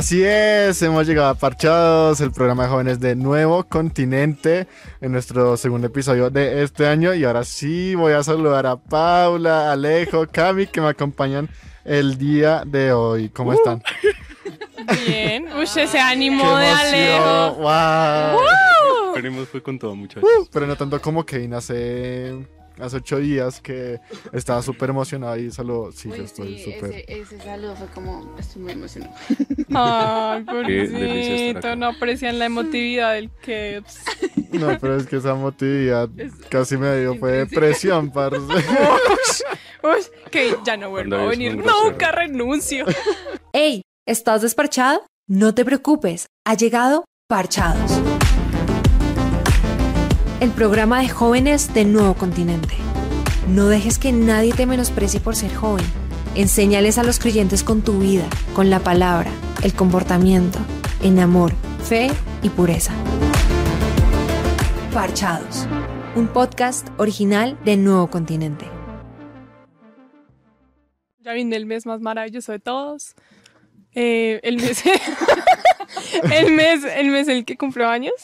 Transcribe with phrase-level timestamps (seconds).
[0.00, 4.66] Así es, hemos llegado a Parchados, el programa de jóvenes de Nuevo Continente,
[5.02, 7.12] en nuestro segundo episodio de este año.
[7.12, 11.50] Y ahora sí voy a saludar a Paula, Alejo, Cami, que me acompañan
[11.84, 13.28] el día de hoy.
[13.28, 13.82] ¿Cómo están?
[15.06, 15.52] Bien.
[15.52, 17.56] Uy, ese ánimo de Alejo.
[17.56, 19.14] ¡Wow!
[19.16, 20.24] Venimos fue con todo, muchachos.
[20.24, 22.36] Uh, pero no tanto como Kane hace,
[22.80, 24.00] hace ocho días que
[24.32, 25.92] estaba súper emocionado y saludó.
[25.92, 26.90] Sí, Uy, yo estoy sí, súper.
[26.92, 29.12] ese, ese saludo fue como, estoy muy emocionado.
[29.74, 31.76] Ay, pobrecito.
[31.76, 34.00] No aprecian la emotividad del Keps.
[34.52, 38.38] No, pero es que esa emotividad Es- casi me dio fue depresión, parce.
[39.82, 41.56] Uy, que ya no vuelvo a Cuando es venir.
[41.64, 42.84] Nunca renuncio.
[43.52, 43.82] ¡Ey!
[44.06, 45.02] ¿Estás desparchado?
[45.28, 48.19] No te preocupes, ha llegado Parchados.
[50.40, 52.74] El programa de jóvenes de Nuevo Continente.
[53.46, 55.84] No dejes que nadie te menosprecie por ser joven.
[56.34, 59.30] Enséñales a los creyentes con tu vida, con la palabra,
[59.62, 60.58] el comportamiento,
[61.02, 61.52] en amor,
[61.84, 62.08] fe
[62.42, 62.94] y pureza.
[64.94, 65.66] Parchados.
[66.16, 68.64] Un podcast original de Nuevo Continente.
[71.18, 73.14] Ya viene el mes más maravilloso de todos.
[73.92, 74.84] Eh, el mes.
[76.32, 78.14] el mes, el mes el que cumplió años.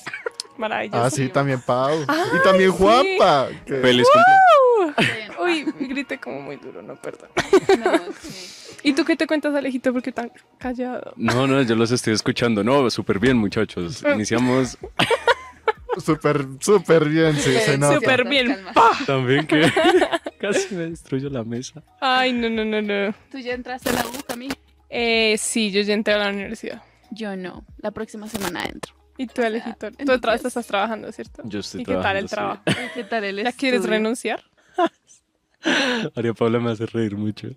[0.59, 1.03] Maravilloso.
[1.05, 2.05] Ah, sí, también Pau.
[2.09, 2.77] Ay, y también sí.
[2.79, 3.49] Juanpa.
[3.67, 5.37] que- Feliz cumpleaños.
[5.41, 7.29] Uy, grité como muy duro, no, perdón.
[7.85, 8.79] No, sí.
[8.83, 9.93] ¿Y tú qué te cuentas, Alejito?
[9.93, 11.13] ¿Por qué tan callado?
[11.17, 12.63] No, no, yo los estoy escuchando.
[12.63, 14.03] No, súper bien, muchachos.
[14.15, 14.79] Iniciamos
[15.99, 17.95] Súper, súper bien, sí, se nota.
[17.95, 18.55] Súper bien.
[18.75, 18.91] ¡Pa!
[19.07, 19.63] también que
[20.41, 21.83] casi me destruyo la mesa.
[22.01, 23.15] Ay, no, no, no, no.
[23.31, 24.49] ¿Tú ya entraste a la U, Cami?
[24.91, 26.83] Eh, sí, yo ya entré a la universidad.
[27.11, 27.65] Yo no.
[27.79, 28.95] La próxima semana entro.
[29.19, 29.91] ¿Y tú, Alejito?
[29.93, 30.45] Tú días.
[30.45, 31.43] estás trabajando, ¿cierto?
[31.45, 32.91] Yo estoy ¿Y qué tal el trabajando, trabajo?
[32.95, 34.43] ¿Qué tal el ¿Ya quieres renunciar?
[36.15, 37.49] María Paula me hace reír mucho.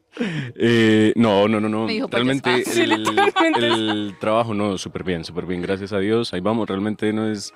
[0.55, 1.86] Eh, no, no, no, no.
[1.86, 2.71] Me dijo Realmente payasa.
[2.71, 3.67] Sí, el, literalmente.
[3.67, 6.33] el trabajo, no, súper bien, súper bien, gracias a Dios.
[6.33, 7.53] Ahí vamos, realmente no es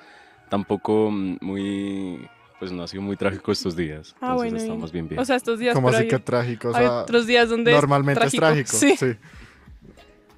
[0.50, 2.28] tampoco muy,
[2.59, 4.16] pues no ha sido muy trágico estos días.
[4.22, 5.19] Ah, Entonces bueno, estamos bien, bien.
[5.19, 6.69] O sea, estos días Como pero así hay, que trágico.
[6.69, 8.78] O hay sea, otros días donde es normalmente es trágico.
[8.78, 8.96] Sí.
[8.97, 9.16] Sí.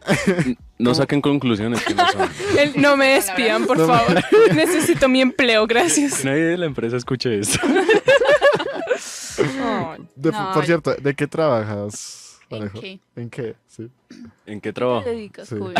[0.80, 2.30] no saquen conclusiones que no son.
[2.60, 4.24] El- no me despidan, por No me- favor.
[4.56, 6.24] Necesito mi empleo, gracias.
[6.26, 7.60] Nadie de la empresa escuche esto.
[10.16, 12.80] De- No, por yo- cierto, ¿de qué trabajas, ¿En Alejo?
[12.80, 13.00] qué?
[13.16, 13.56] ¿En qué?
[13.68, 13.90] Sí.
[14.46, 15.04] ¿En qué ¿Qué trabajo?
[15.04, 15.56] te dedicas, Sí.
[15.58, 15.76] joven?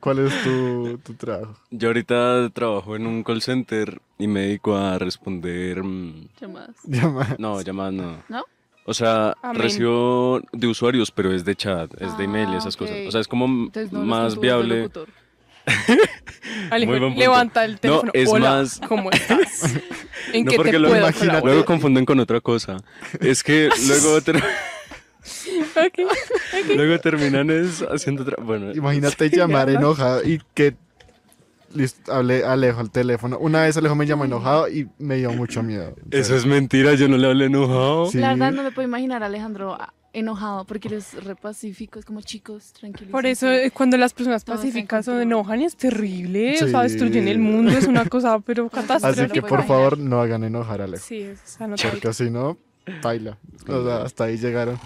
[0.00, 1.56] ¿Cuál es tu, tu trabajo?
[1.70, 5.82] Yo ahorita trabajo en un call center y me dedico a responder.
[5.82, 6.76] mm, Llamadas.
[6.84, 8.22] Llama- No, llamadas no.
[8.28, 8.44] ¿No?
[8.90, 9.62] O sea, Amén.
[9.62, 12.96] recibo de usuarios, pero es de chat, es de email y Ah, esas cosas.
[13.02, 13.06] ok.
[13.06, 14.90] O sea, es como no, más viable.
[16.70, 17.20] Muy buen punto.
[17.20, 18.10] levanta el teléfono.
[18.12, 19.76] es Hola, más- ¿cómo estás?
[20.32, 21.40] ¿En No, qué porque te luego puedo?
[21.44, 22.78] Luego confunden con otra cosa.
[23.20, 24.42] Es que luego, ter-
[26.74, 28.42] luego terminan es haciendo otra.
[28.42, 30.74] Bueno, Imagínate llamar enojado y que
[31.74, 33.38] listo, hablé a Alejo al teléfono.
[33.38, 35.94] Una vez Alejo me llamó enojado y me dio mucho miedo.
[36.10, 38.10] eso es mentira, yo no le hablé enojado.
[38.10, 38.18] Sí.
[38.18, 42.04] La verdad no me puedo imaginar a Alejandro ah, enojado porque eres re pacífico, es
[42.04, 43.12] como chicos, tranquilos.
[43.12, 46.54] Por eso, eh, cuando las personas pacíficas se enojan, es terrible.
[46.54, 46.92] O sea, Sí.
[46.92, 49.28] destruyen el mundo, es una cosa, pero Así catástrofe.
[49.28, 51.04] que por favor no hagan enojar a Alejo.
[51.06, 51.90] Sí, es anotado.
[51.92, 52.58] Porque si no,
[53.02, 53.38] baila.
[53.68, 54.78] O sea, hasta ahí llegaron.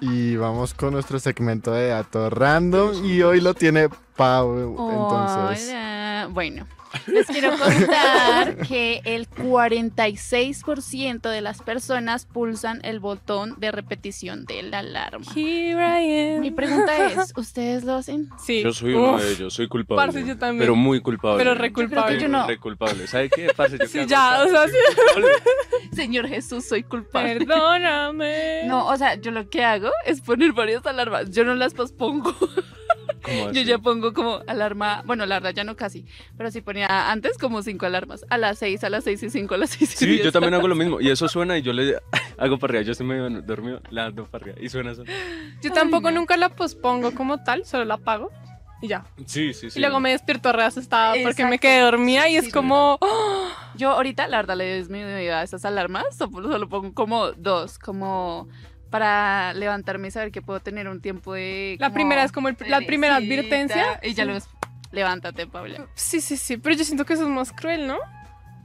[0.00, 3.04] Y vamos con nuestro segmento de datos random.
[3.04, 4.56] Y hoy lo tiene Pau.
[4.58, 5.99] Entonces, Hola.
[6.26, 6.66] Bueno,
[7.06, 14.64] les quiero contar que el 46% de las personas pulsan el botón de repetición de
[14.64, 15.24] la alarma.
[15.34, 16.40] Here I am.
[16.40, 18.28] Mi pregunta es, ¿ustedes lo hacen?
[18.38, 18.62] Sí.
[18.62, 20.04] Yo soy uno Uf, de ellos, soy culpable.
[20.04, 20.60] Parce, yo también.
[20.60, 21.38] Pero muy culpable.
[21.38, 22.46] Pero re Yo yo no.
[22.46, 23.06] Re culpable.
[23.06, 23.50] ¿Sabe qué?
[23.56, 25.28] Parce, yo Sí, ya, o sea, culpable.
[25.92, 27.36] Señor Jesús, soy culpable.
[27.36, 28.62] Perdóname.
[28.66, 31.30] No, o sea, yo lo que hago es poner varias alarmas.
[31.30, 32.34] Yo no las pospongo.
[33.22, 36.04] ¿Cómo Yo ya pongo como alarma, bueno, la verdad ya no casi,
[36.36, 38.24] pero sí ponía antes como cinco alarmas.
[38.30, 40.24] A las seis, a las seis y cinco, a las seis y Sí, diez.
[40.24, 41.00] yo también hago lo mismo.
[41.00, 41.96] Y eso suena y yo le
[42.38, 42.82] hago para arriba.
[42.84, 44.58] Yo estoy medio dormido, la ando para arriba.
[44.60, 45.04] Y suena eso.
[45.62, 46.20] Yo tampoco Ay, no.
[46.20, 48.30] nunca la pospongo como tal, solo la apago
[48.82, 49.04] y ya.
[49.26, 49.78] Sí, sí, sí.
[49.78, 52.50] Y luego me despierto re asustada porque me quedé dormida y es Sí.
[52.50, 52.96] como...
[53.00, 53.48] ¡oh!
[53.76, 58.48] Yo ahorita, la verdad, le disminuido a esas alarmas, solo solo pongo como dos, como
[58.90, 61.76] para levantarme y saber que puedo tener un tiempo de...
[61.78, 64.00] La primera es como el- la primera advertencia.
[64.02, 64.30] Y ya Sí.
[64.30, 64.48] luego es,
[64.92, 65.86] levántate, Paula.
[65.94, 67.96] Sí, sí, sí, pero yo siento que eso es más cruel, ¿no?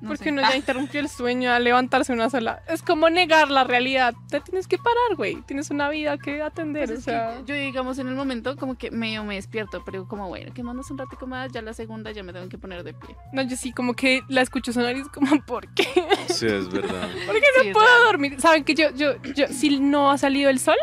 [0.01, 0.31] No Porque sé.
[0.31, 2.61] uno ya interrumpió el sueño a levantarse una sola.
[2.67, 4.13] Es como negar la realidad.
[4.29, 5.41] Te tienes que parar, güey.
[5.43, 6.87] Tienes una vida que atender.
[6.87, 10.27] Pues o sea, yo digamos en el momento como que medio me despierto, pero como
[10.27, 12.93] bueno, que mandas un ratico más, ya la segunda ya me tengo que poner de
[12.93, 13.15] pie.
[13.33, 15.87] no, yo sí como que la escucho sonar y es como, ¿por qué?
[16.27, 17.07] Sí, es verdad.
[17.25, 18.03] ¿Por qué Sí, no es puedo real.
[18.05, 18.41] dormir?
[18.41, 20.75] ¿Saben que yo, yo, yo, si no ha salido el sol,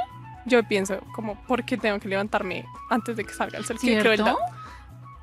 [0.46, 3.76] yo pienso como, ¿por qué tengo que levantarme antes de que salga el sol?
[3.80, 4.02] Qué ¿Cierto?
[4.02, 4.34] crueldad.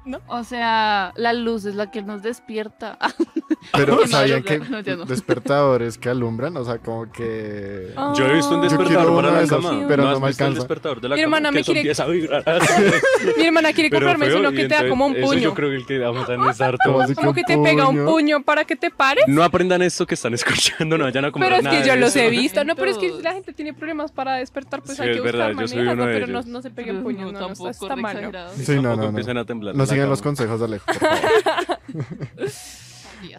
[0.09, 0.19] ¿No?
[0.25, 2.97] O sea, la luz es la que nos despierta.
[3.73, 5.05] Pero No, sabían no, que no, ya no.
[5.05, 7.93] despertadores que alumbran, o sea, como que...
[7.95, 9.85] Ah, Yo he visto un despertador para la cama.
[9.87, 10.55] pero no me el alcanza.
[10.59, 11.37] despertador de la Mi cama?
[11.37, 12.43] hermana que me quiere- empieza a vibrar.
[13.37, 15.39] Mi hermana quiere Pero comprarme feo, uno que te da como un Eso puño.
[15.41, 18.41] yo creo que el que vamos a necesitar así Como que te pega un puño
[18.41, 19.25] para que te pares.
[19.27, 21.95] No aprendan esto que están escuchando, no vayan a comprar Pero es nada que yo
[21.97, 22.19] los eso.
[22.25, 22.63] he visto.
[22.63, 25.21] No, pero es que la gente tiene problemas para despertar, pues Sí, hay que es
[25.21, 26.11] buscar verdad, yo soy maneras, uno ¿no?
[26.11, 28.17] de Pero no, se peguen puños, no, no, está, mal.
[28.55, 29.03] Sí, no, Tampoco no, no.
[29.09, 29.75] empiecen a temblar.
[29.75, 31.79] No sigan los consejos de Alejo, por favor.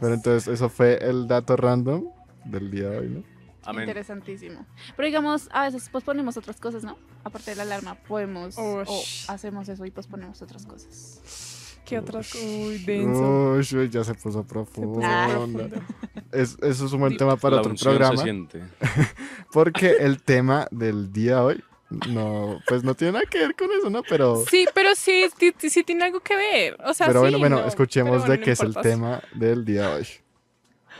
[0.01, 2.05] Pero entonces eso fue el dato random
[2.45, 3.23] del día de hoy, ¿no?
[3.65, 3.83] Amén.
[3.85, 4.65] Interesantísimo.
[4.97, 6.97] Pero digamos, a veces posponemos otras cosas, ¿no?
[7.25, 8.83] Aparte de la alarma, podemos o
[9.29, 11.81] hacemos eso y posponemos otras cosas.
[11.85, 12.35] ¿Qué otras?
[12.35, 13.53] Uy, denso.
[13.53, 15.01] Uy, ya se puso profundo.
[15.03, 15.29] Ah.
[16.33, 18.23] Es, eso es un buen tema para La otro unción se programa.
[18.23, 18.62] siente.
[19.53, 21.65] Porque el tema del día de hoy,
[22.09, 24.03] no, pues no tiene nada que ver con eso, ¿no?
[24.03, 26.77] Pero, Sí, pero sí, sí, sí tiene algo que ver.
[26.85, 29.21] O sea, pero bueno, sí, bueno, no, escuchemos bueno, de no qué es el tema
[29.35, 30.07] del día de hoy.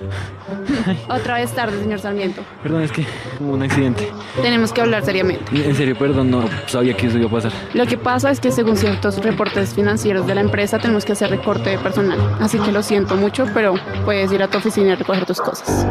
[1.09, 2.43] Otra vez tarde, señor Sarmiento.
[2.63, 3.05] Perdón, es que
[3.39, 4.11] hubo un accidente.
[4.43, 5.45] Tenemos que hablar seriamente.
[5.53, 7.53] En serio, perdón, no sabía que eso iba a pasar.
[7.75, 11.31] Lo que pasa es que según ciertos reportes financieros de la empresa tenemos que hacer
[11.31, 12.19] recorte de personal.
[12.41, 15.87] Así que lo siento mucho, pero puedes ir a tu oficina y recoger tus cosas.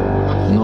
[0.50, 0.59] No,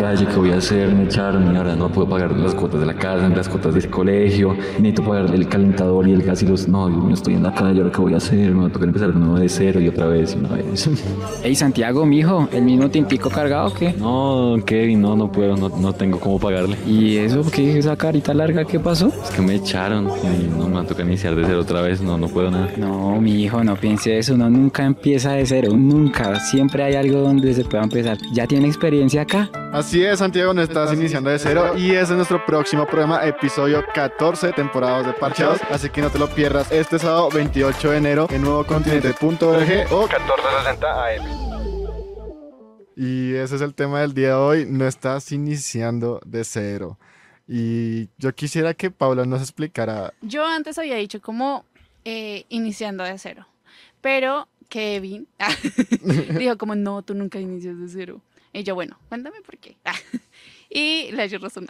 [0.00, 0.94] calle, ¿qué voy a hacer?
[0.94, 3.90] Me echaron y ahora no puedo pagar las cuotas de la casa, las cuotas del
[3.90, 4.56] colegio.
[4.78, 6.66] Necesito pagar el calentador y el gas y los...
[6.66, 8.50] No, mío, estoy en la calle, ¿ahora qué voy a hacer?
[8.52, 10.88] Me va a tocar empezar de nuevo de cero y otra vez y una vez.
[11.44, 13.92] Ey, Santiago, mijo, ¿el mismo tintico cargado o qué?
[13.92, 16.76] No, Kevin, no, no puedo, no, no tengo cómo pagarle.
[16.86, 17.78] ¿Y eso qué?
[17.78, 19.08] ¿Esa carita larga qué pasó?
[19.22, 22.00] Es que me echaron y no me va a tocar iniciar de cero otra vez,
[22.00, 22.70] no, no puedo nada.
[22.78, 24.34] No, mi hijo, no piense eso.
[24.34, 26.40] Uno nunca empieza de cero, nunca.
[26.40, 28.16] Siempre hay algo donde se pueda empezar.
[28.32, 29.50] ¿Ya tiene experiencia acá?
[29.72, 33.84] Así es, Santiago, no estás iniciando de cero y ese es nuestro próximo programa, episodio
[33.92, 38.28] 14, temporadas de Parchados, así que no te lo pierdas este sábado 28 de enero
[38.30, 41.50] en nuevocontinente.org o 1460 AM.
[42.94, 46.98] Y ese es el tema del día de hoy, no estás iniciando de cero.
[47.48, 51.64] Y yo quisiera que Paula nos explicara, Yo antes había dicho como
[52.04, 53.44] eh, iniciando de cero,
[54.00, 55.26] pero Kevin
[56.38, 58.20] dijo como no, tú nunca inicias de cero.
[58.52, 59.76] Y yo, bueno, cuéntame por qué.
[60.70, 61.66] y le dio razón.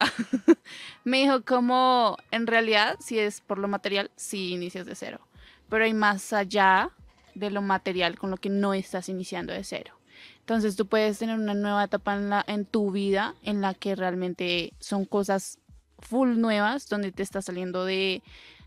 [1.05, 5.21] Me dijo como en realidad, si es por lo material, sí inicias de cero,
[5.69, 6.91] pero hay más allá
[7.35, 9.95] de lo material con lo que no estás iniciando de cero.
[10.41, 15.05] Entonces tú puedes tener una nueva etapa en tu vida en la que realmente son
[15.05, 15.59] cosas
[16.01, 18.23] full nuevas, donde te estás saliendo de,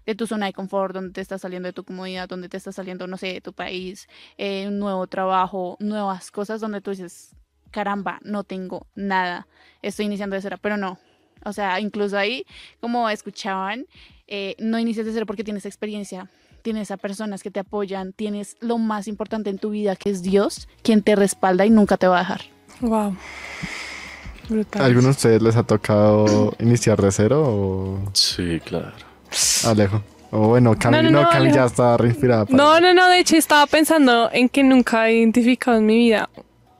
[0.06, 2.76] de tu zona de confort, donde te estás saliendo de tu comodidad, donde te estás
[2.76, 4.08] saliendo, no sé, de tu país,
[4.38, 7.36] eh, un nuevo trabajo, nuevas cosas donde tú dices,
[7.74, 9.48] caramba, no tengo nada,
[9.82, 11.00] estoy iniciando de cero, pero no.
[11.44, 12.46] O sea, incluso ahí,
[12.80, 13.86] como escuchaban,
[14.28, 16.30] eh, no inicias de cero porque tienes experiencia,
[16.62, 20.22] tienes a personas que te apoyan, tienes lo más importante en tu vida, que es
[20.22, 22.42] Dios, quien te respalda y nunca te va a dejar.
[22.80, 23.18] Wow.
[24.50, 24.82] Brutal.
[24.82, 28.92] ¿a alguno de ustedes les ha tocado iniciar de cero o Sí, claro.
[29.66, 30.02] Alejo?
[30.32, 32.46] O bueno, Cami, No, no, no, no, Cami ya está re inspirada.
[32.46, 35.96] para- No, no, no, de hecho estaba pensando en que nunca he identificado en mi
[35.98, 36.30] vida.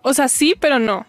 [0.04, 1.08] O sea, sí, pero no.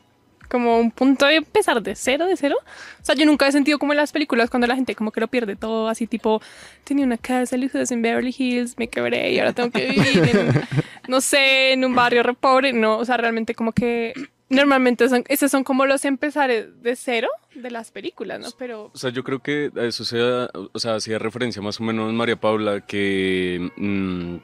[0.49, 2.57] Como un punto de empezar de cero, de cero.
[3.03, 5.21] O sea, yo nunca he sentido como en las películas cuando la gente como que
[5.21, 6.41] lo pierde todo, así tipo,
[6.85, 10.63] tenía una casa lujosa en Beverly Hills, me quebré y ahora tengo que vivir en,
[11.09, 12.73] no sé, en un barrio re pobre.
[12.73, 14.15] No, o sea, realmente como que
[14.49, 18.49] normalmente son, esos son como los empezares de cero de las películas, ¿no?
[18.59, 21.85] Pero O sea, yo creo que a eso sea, o sea, hacía referencia más o
[21.85, 24.37] menos María Paula que, mm,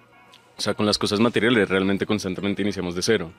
[0.56, 3.32] o sea, con las cosas materiales realmente constantemente iniciamos de cero.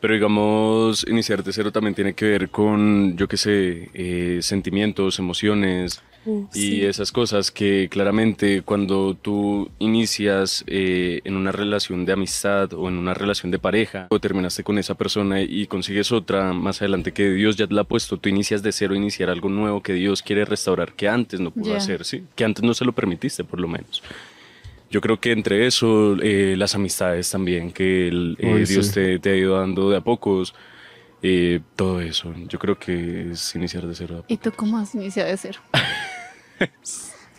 [0.00, 5.18] Pero digamos, iniciar de cero también tiene que ver con, yo qué sé, eh, sentimientos,
[5.18, 6.84] emociones uh, y sí.
[6.84, 12.96] esas cosas que claramente cuando tú inicias eh, en una relación de amistad o en
[12.96, 17.28] una relación de pareja o terminaste con esa persona y consigues otra más adelante que
[17.30, 20.22] Dios ya te la ha puesto, tú inicias de cero, iniciar algo nuevo que Dios
[20.22, 22.22] quiere restaurar que antes no pudo hacer, ¿sí?
[22.36, 24.02] Que antes no se lo permitiste por lo menos.
[24.90, 28.92] Yo creo que entre eso, eh, las amistades también, que el, eh, Uy, Dios sí.
[28.94, 30.54] te, te ha ido dando de a pocos,
[31.22, 32.34] eh, todo eso.
[32.48, 34.24] Yo creo que es iniciar de cero.
[34.28, 35.60] ¿Y tú cómo has iniciado de cero?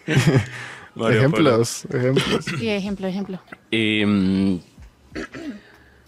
[0.96, 1.16] Paula.
[1.16, 2.46] ejemplos, ejemplos.
[2.62, 3.40] Y ejemplo, ejemplo.
[3.72, 4.60] Eh,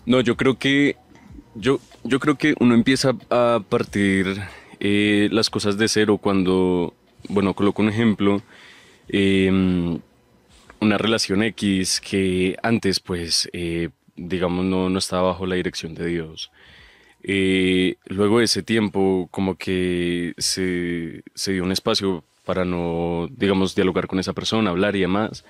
[0.05, 0.97] no, yo creo que
[1.55, 4.41] Yo, yo creo que uno empieza a partir
[4.79, 6.95] eh, las cosas de cero cuando,
[7.29, 8.41] bueno, coloco un ejemplo,
[9.07, 9.99] em,
[10.83, 16.05] una relación X que antes, pues, eh, digamos, no, no estaba bajo la dirección de
[16.05, 16.51] Dios.
[17.23, 23.75] Eh, luego de ese tiempo, como que se, se dio un espacio para no, digamos,
[23.75, 25.45] dialogar con esa persona, hablar y demás.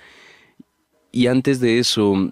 [1.12, 2.32] Y antes de eso,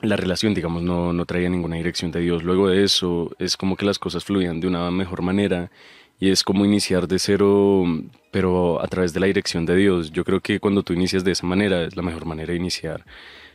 [0.00, 2.42] la relación, digamos, no, no traía ninguna dirección de Dios.
[2.42, 5.70] Luego de eso, es como que las cosas fluían de una mejor manera
[6.18, 7.84] y es como iniciar de cero,
[8.30, 10.12] pero a través de la dirección de Dios.
[10.12, 13.04] Yo creo que cuando tú inicias de esa manera es la mejor manera de iniciar.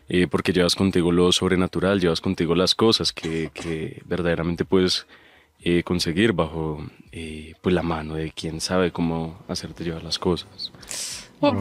[0.09, 5.05] eh, porque llevas contigo lo sobrenatural, llevas contigo las cosas que, que verdaderamente puedes
[5.63, 10.71] eh, conseguir bajo eh, pues la mano de quien sabe cómo hacerte llevar las cosas.
[11.39, 11.51] Oh.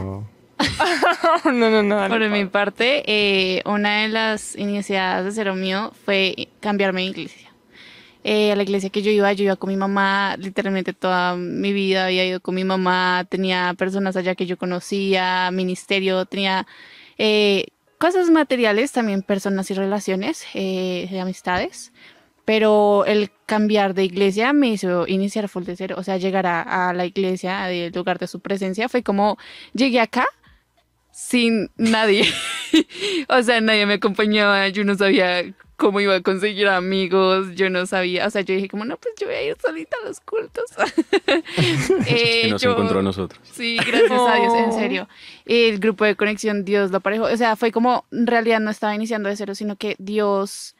[1.45, 2.07] no, no, no.
[2.07, 7.50] Por mi parte, eh, una de las iniciadas de cero mío fue cambiarme de iglesia.
[8.23, 11.73] Eh, a la iglesia que yo iba, yo iba con mi mamá, literalmente toda mi
[11.73, 16.67] vida había ido con mi mamá, tenía personas allá que yo conocía, ministerio, tenía
[17.17, 17.65] eh,
[17.97, 21.93] cosas materiales, también personas y relaciones, eh, de amistades.
[22.45, 26.89] Pero el cambiar de iglesia me hizo iniciar full de cero, o sea, llegar a,
[26.89, 29.37] a la iglesia, del lugar de su presencia, fue como
[29.73, 30.27] llegué acá
[31.11, 32.25] sin nadie.
[33.29, 35.43] o sea, nadie me acompañaba, yo no sabía
[35.81, 39.15] cómo iba a conseguir amigos, yo no sabía, o sea, yo dije como, no, pues
[39.19, 40.65] yo voy a ir solita a los cultos.
[42.07, 43.41] Eh, y nos yo- encontró a nosotros.
[43.51, 45.07] Sí, gracias a Dios, en serio.
[45.45, 47.23] El grupo de conexión, Dios lo aparejó.
[47.25, 50.75] O sea, fue como, en realidad no estaba iniciando de cero, sino que Dios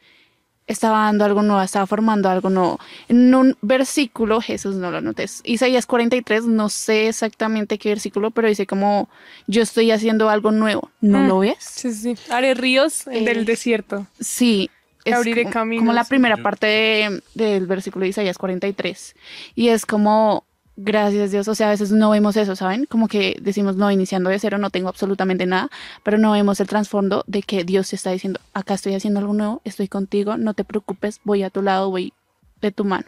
[0.68, 2.78] estaba dando algo nuevo, estaba formando algo nuevo.
[3.08, 5.40] En un versículo, Jesús no lo notes.
[5.44, 9.08] Isaías 43, no sé exactamente qué versículo, pero dice como,
[9.48, 10.90] yo estoy haciendo algo nuevo.
[11.00, 11.28] ¿No Mm.
[11.28, 11.56] lo ves?
[11.60, 12.14] Sí, sí.
[12.30, 14.06] Haré ríos Eh, del desierto.
[14.20, 14.70] Sí.
[15.04, 15.82] Es abriré como, caminos.
[15.82, 19.14] como la primera parte de- del versículo de Isaías 43.
[19.54, 20.44] Y es como,
[20.76, 22.86] gracias Dios, o sea, a veces no vemos eso, ¿saben?
[22.86, 25.70] Como que decimos, no, iniciando de cero, no tengo absolutamente nada,
[26.02, 29.32] pero no vemos el trasfondo de que Dios te está diciendo, acá estoy haciendo algo
[29.34, 32.12] nuevo, estoy contigo, no te preocupes, voy a tu lado, voy
[32.60, 33.06] de tu mano.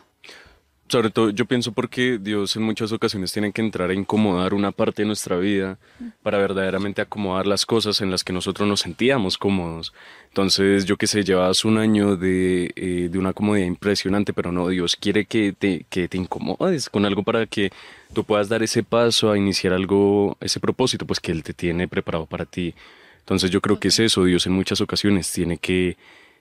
[0.87, 4.71] Sobre todo, yo pienso porque Dios en muchas ocasiones tiene que entrar a incomodar una
[4.71, 5.79] parte de nuestra vida
[6.23, 9.95] para verdaderamente acomodar las cosas en las que nosotros nos sentíamos cómodos.
[10.29, 14.69] Entonces, yo que sé, llevas un año de, eh, de una comodidad impresionante, pero no,
[14.69, 17.73] Dios quiere que te, que te incomodes con algo para que
[18.13, 21.89] tú puedas dar ese paso a iniciar algo, ese propósito, pues que Él te tiene
[21.89, 22.75] preparado para ti.
[23.21, 25.97] Entonces, yo creo que es eso, Dios en muchas ocasiones tiene que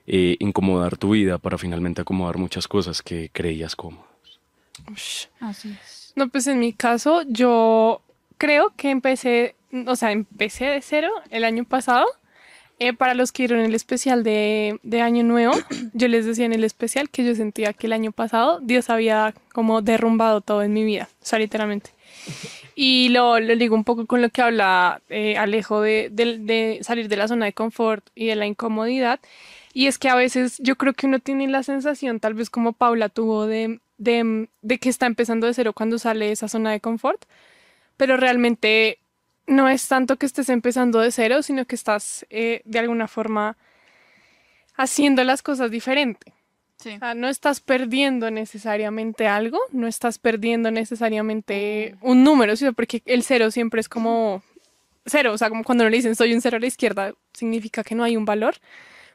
[0.06, 4.13] eh, incomodar tu vida para finalmente acomodar muchas cosas que creías cómodas.
[4.92, 5.26] Ush.
[5.40, 6.12] Así es.
[6.16, 8.02] No, pues en mi caso, yo
[8.38, 9.54] creo que empecé,
[9.86, 12.06] o sea, empecé de cero el año pasado.
[12.80, 15.54] Eh, para los que vieron el especial de, de Año Nuevo,
[15.94, 19.32] yo les decía en el especial que yo sentía que el año pasado Dios había
[19.52, 21.90] como derrumbado todo en mi vida, o sea, literalmente.
[22.74, 26.78] Y lo, lo digo un poco con lo que habla eh, Alejo de, de- de
[26.82, 29.20] salir de la zona de confort y de la incomodidad.
[29.72, 32.72] Y es que a veces yo creo que uno tiene la sensación, tal vez como
[32.72, 36.72] Paula tuvo, de, de, de que está empezando de cero cuando sale de esa zona
[36.72, 37.24] de confort,
[37.96, 38.98] pero realmente
[39.46, 43.56] no es tanto que estés empezando de cero, sino que estás eh, de alguna forma
[44.76, 46.32] haciendo las cosas diferente.
[46.78, 46.94] Sí.
[46.96, 53.02] O sea, no estás perdiendo necesariamente algo, no estás perdiendo necesariamente un número, sino porque
[53.06, 54.42] el cero siempre es como
[55.06, 57.94] cero, o sea, como cuando le dicen soy un cero a la izquierda, significa que
[57.94, 58.56] no hay un valor,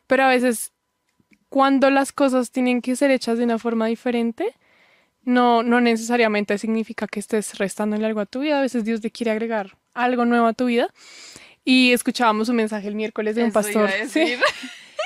[0.07, 0.71] pero a veces
[1.49, 4.55] cuando las cosas tienen que ser hechas de una forma diferente,
[5.29, 9.11] no, no necesariamente significa que estés restándole algo a tu vida, a veces Dios te
[9.11, 10.91] quiere agregar algo nuevo a tu vida.
[11.63, 13.89] Y escuchábamos un mensaje el miércoles de un Eso iba pastor.
[14.09, 14.35] sí.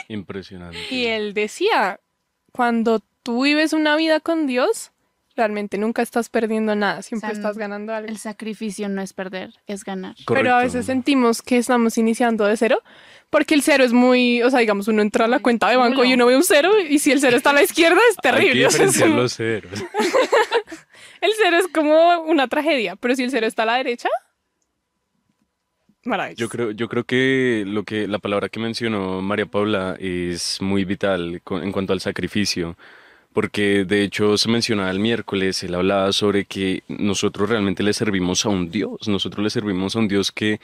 [0.08, 0.78] Impresionante.
[0.90, 2.00] y él decía,
[2.54, 4.93] cuando tú vives una vida con Dios,
[5.36, 8.08] realmente nunca estás perdiendo nada, siempre O sea, estás ganando algo.
[8.10, 10.16] El sacrificio no es perder, es ganar.
[10.28, 10.58] Pero a Correcto.
[10.58, 12.82] veces sentimos que estamos iniciando de cero,
[13.30, 16.04] porque el cero es muy, o sea, digamos, uno entra a la cuenta de banco
[16.06, 18.32] y uno ve un cero, y si el cero está a la izquierda es Hay
[18.32, 18.68] que terrible.
[18.68, 19.72] o sea, es diferenciar como- los ceros.
[21.22, 24.10] el cero es como una tragedia, pero si el cero está a la derecha,
[26.04, 26.40] maravilloso.
[26.42, 30.84] Yo creo, yo creo que lo que la palabra que mencionó María Paula es muy
[30.86, 32.78] vital en cuanto al sacrificio,
[33.34, 38.46] porque de hecho se mencionaba el miércoles, él hablaba sobre que nosotros realmente le servimos
[38.46, 40.60] a un Dios, nosotros le servimos a un Dios que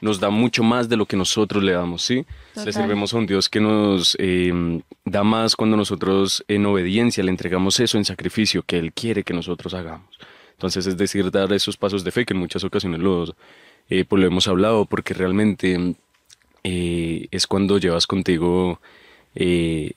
[0.00, 2.26] nos da mucho más de lo que nosotros le damos, ¿sí?
[2.48, 2.66] Total.
[2.66, 7.30] Le servimos a un Dios que nos eh, da más cuando nosotros en obediencia le
[7.30, 10.18] entregamos eso en sacrificio que Él quiere que nosotros hagamos.
[10.52, 13.34] Entonces, es decir, dar esos pasos de fe que en muchas ocasiones los,
[13.88, 15.94] eh, pues lo hemos hablado, porque realmente
[16.62, 18.80] eh, es cuando llevas contigo
[19.34, 19.92] eh,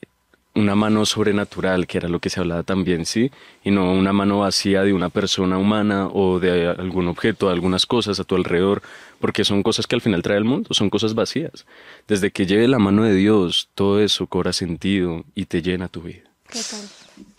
[0.58, 3.30] una mano sobrenatural, que era lo que se hablaba también, ¿sí?
[3.62, 7.86] Y no una mano vacía de una persona humana o de algún objeto, de algunas
[7.86, 8.82] cosas a tu alrededor,
[9.20, 11.64] porque son cosas que al final trae el mundo, son cosas vacías.
[12.08, 16.02] Desde que llegue la mano de Dios, todo eso cobra sentido y te llena tu
[16.02, 16.24] vida.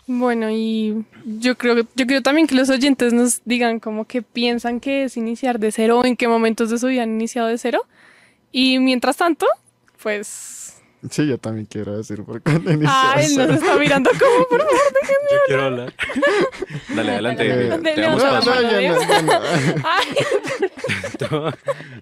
[0.06, 4.22] Bueno, y yo creo que yo creo también que los oyentes nos digan como que
[4.22, 7.48] piensan que es iniciar de cero o en qué momentos de su vida han iniciado
[7.48, 7.86] de cero.
[8.50, 9.46] Y mientras tanto,
[10.02, 12.90] pues Sí, yo también quiero decir por cuándo inició.
[12.92, 15.94] Ay, él nos está mirando como, por favor, déjenme Yo quiero hablar.
[16.94, 17.44] Dale, adelante.
[17.94, 18.62] Te damos vamos a paso.
[18.62, 19.32] no, ya no, ya no.
[19.84, 20.06] Ay,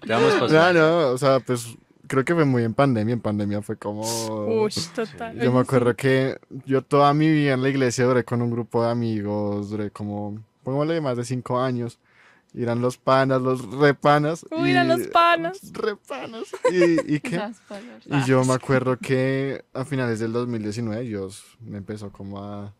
[0.01, 0.53] Te damos paso.
[0.53, 1.77] No, no, o sea, pues
[2.07, 3.13] creo que fue muy en pandemia.
[3.13, 4.01] En pandemia fue como.
[4.63, 5.39] uy, total.
[5.39, 8.83] Yo me acuerdo que yo toda mi vida en la iglesia duré con un grupo
[8.83, 11.99] de amigos, duré como, pongámosle, más de cinco años.
[12.55, 14.45] Eran los panas, los repanas.
[14.51, 15.59] Uy, y- eran los panas.
[15.71, 16.45] Repanas.
[16.71, 17.39] ¿Y, y qué?
[18.25, 22.73] Yo me acuerdo que a finales del 2019 Dios me empezó como a...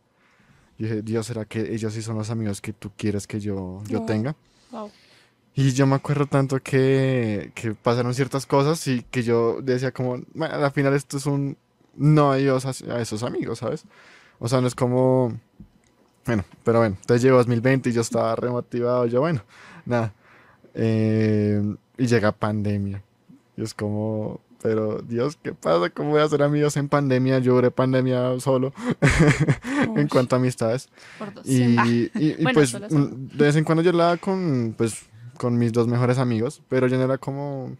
[0.76, 3.80] yo dije, Dios, ¿será que ellos sí son los amigos que tú quieres que yo,
[3.86, 4.06] yo Wow.
[4.06, 4.36] tenga?
[4.72, 4.90] Wow.
[5.54, 10.20] Y yo me acuerdo tanto que, que pasaron ciertas cosas y que yo decía como,
[10.34, 11.56] "Bueno, al final esto es un
[11.96, 13.84] no a a, a esos amigos, ¿sabes?
[14.38, 15.38] O sea, no es como...
[16.26, 19.42] Bueno, pero bueno, entonces llegó 2020 y yo estaba remotivado, yo bueno,
[19.86, 20.12] nada.
[20.74, 21.62] Eh,
[21.98, 23.02] y llega pandemia.
[23.56, 25.90] Y es como, pero Dios, ¿qué pasa?
[25.90, 27.38] ¿Cómo voy a hacer amigos en pandemia?
[27.40, 28.72] Yo duré pandemia solo
[29.96, 30.88] en cuanto a amistades.
[31.18, 31.46] Por dos.
[31.46, 34.74] Y, Ah, y- y, Bueno, pues solo un- de vez en cuando yo hablaba con,
[34.76, 35.02] pues,
[35.38, 37.76] con mis dos mejores amigos, pero yo no era como...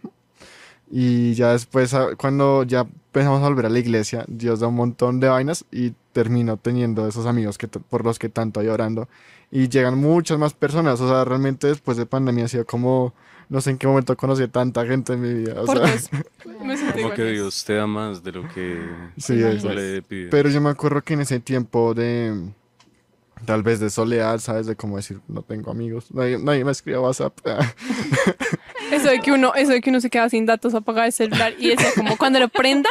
[0.90, 4.74] Y ya después, a- cuando ya empezamos a volver a la iglesia, Dios da un
[4.74, 9.08] montón de vainas y termino teniendo esos amigos que, por los que tanto hay orando.
[9.52, 13.12] Y llegan muchas más personas, o sea, realmente después de pandemia ha sido como...
[13.48, 15.60] No sé en qué momento conocí a tanta gente en mi vida.
[15.60, 16.22] o Por sea.
[16.64, 18.80] Me Como que Dios te da más de lo que
[19.16, 20.28] sí, le pide.
[20.28, 22.52] Pero yo me acuerdo que en ese tiempo de,
[23.46, 24.66] tal vez de soledad, ¿sabes?
[24.66, 27.36] De cómo decir, no tengo amigos, nadie, nadie me escribe a WhatsApp.
[28.92, 31.54] Eso de que uno, eso de que uno se queda sin datos, apaga el celular
[31.58, 32.90] y decía como cuando lo prenda,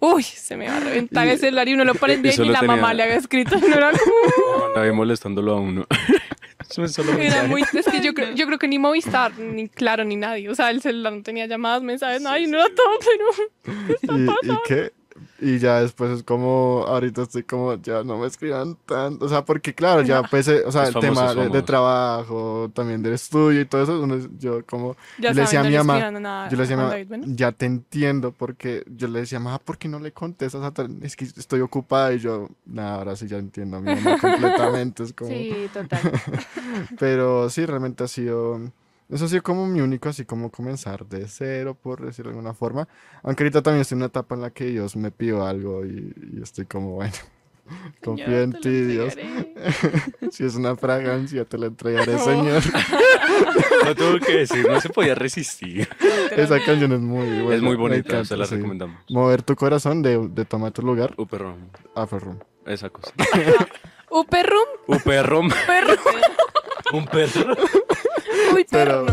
[0.00, 2.44] uy, se me va a reventar Y- el celular y uno lo prendía y lo
[2.46, 3.56] la tenía- mamá le había escrito.
[3.58, 5.86] No era como, Nadie molestándolo a uno.
[6.70, 9.68] Eso es solo era muy, es que yo creo, yo creo que ni Movistar, ni
[9.70, 10.50] Claro, ni nadie.
[10.50, 12.98] O sea, el celular no tenía llamadas, mensajes, nada, y no era todo,
[14.02, 14.92] pero y, y qué?
[15.40, 19.44] Y ya después es como, ahorita estoy como, ya no me escriban tanto, o sea,
[19.44, 23.60] porque claro, ya pues, eh, o sea, el tema de, de trabajo, también del estudio
[23.60, 26.56] y todo eso, uno yo como, ya Yo le decía a mi mamá, nada yo
[26.56, 27.24] le decía a mi mamá, bueno.
[27.28, 30.62] ya te entiendo, porque yo le decía, mamá, ¿por qué no le contestas?
[30.62, 34.18] a Es que estoy ocupada y yo, nada, ahora sí ya entiendo a mi mamá
[34.20, 35.30] completamente, es como...
[35.30, 36.00] Sí, total.
[36.98, 38.60] Pero sí, realmente ha sido.
[39.10, 42.54] Eso ha sido como mi único, así como comenzar de cero, por decirlo de alguna
[42.54, 42.88] forma.
[43.22, 46.14] Aunque ahorita también estoy en una etapa en la que Dios me pidió algo y,
[46.34, 47.12] y estoy como, bueno,
[48.04, 49.14] confío en ti, Dios.
[50.30, 52.62] Si es una fragancia, te la entregaré, Señor.
[53.84, 55.88] No tuvo que decir, no se podía resistir.
[56.36, 57.54] Esa canción es muy buena.
[57.54, 58.56] es muy bonita, encanta, se la sí.
[58.56, 59.00] recomendamos.
[59.08, 61.56] Mover tu corazón de, de tomar tu lugar Uh, perro.
[61.94, 62.38] a Ferrum.
[62.66, 63.12] Esa cosa.
[64.10, 65.96] Uperrum, perro.
[66.92, 67.56] Un perro.
[68.70, 69.06] Pero-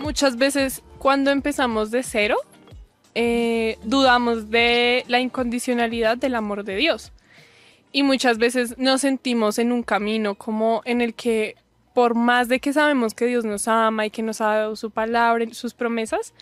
[0.00, 2.36] Muchas veces cuando empezamos de cero,
[3.14, 7.12] eh, dudamos de la incondicionalidad del amor de Dios.
[7.92, 11.56] Y muchas veces nos sentimos en un camino como en el que
[11.94, 14.90] por más de que sabemos que Dios nos ama y que nos ha dado su
[14.90, 16.32] palabra y sus promesas,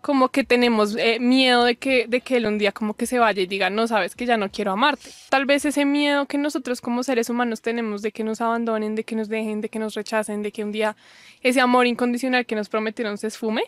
[0.00, 3.18] como que tenemos eh, miedo de que, de que él un día como que se
[3.18, 5.10] vaya y diga, no sabes que ya no quiero amarte.
[5.28, 9.04] Tal vez ese miedo que nosotros como seres humanos tenemos de que nos abandonen, de
[9.04, 10.96] que nos dejen, de que nos rechacen, de que un día
[11.42, 13.64] ese amor incondicional que nos prometieron se esfume,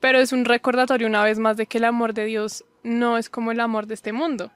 [0.00, 3.28] pero es un recordatorio una vez más de que el amor de Dios no es
[3.28, 4.50] como el amor de este mundo.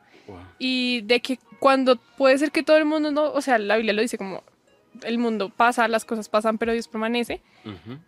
[0.58, 3.92] Y de que cuando puede ser que todo el mundo no, o sea, la Biblia
[3.92, 4.44] lo dice como
[5.02, 7.40] el mundo pasa, las cosas pasan, pero Dios permanece.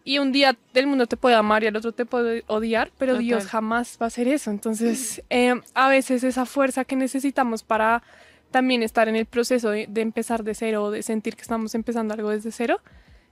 [0.04, 3.12] Y un día el mundo te puede amar y al otro te puede odiar, pero
[3.12, 3.24] Total.
[3.24, 4.50] Dios jamás va a hacer eso.
[4.50, 8.02] Entonces, eh, a veces esa fuerza que necesitamos para
[8.50, 11.74] también estar en el proceso de, de empezar de cero o de sentir que estamos
[11.74, 12.80] empezando algo desde cero,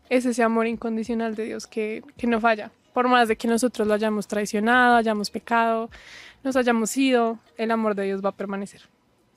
[0.09, 2.71] es ese amor incondicional de Dios que, que no falla.
[2.93, 5.91] Por más de que nosotros lo hayamos traicionado, hayamos pecado,
[6.45, 8.83] nos hayamos ido, el amor de Dios va a permanecer.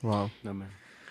[0.02, 0.30] Wow.
[0.42, 0.66] Dame.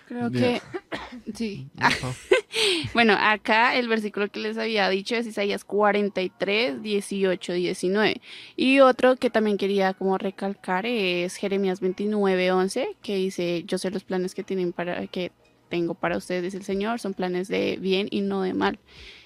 [0.06, 0.60] Creo que
[1.34, 1.68] sí.
[2.94, 8.22] Bueno, acá el versículo que les había dicho es Isaías 43, 18, 19.
[8.56, 13.90] Y otro que también quería como recalcar es Jeremías 29, 11, que dice, yo sé
[13.90, 15.32] los planes que tienen para que
[15.68, 18.78] tengo para ustedes, dice el Señor, son planes de bien y no de mal.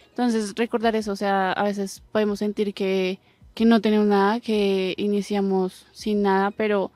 [0.08, 3.20] Entonces, recordar eso, o sea, a veces podemos sentir que,
[3.54, 6.90] que no tenemos nada, que iniciamos sin nada, pero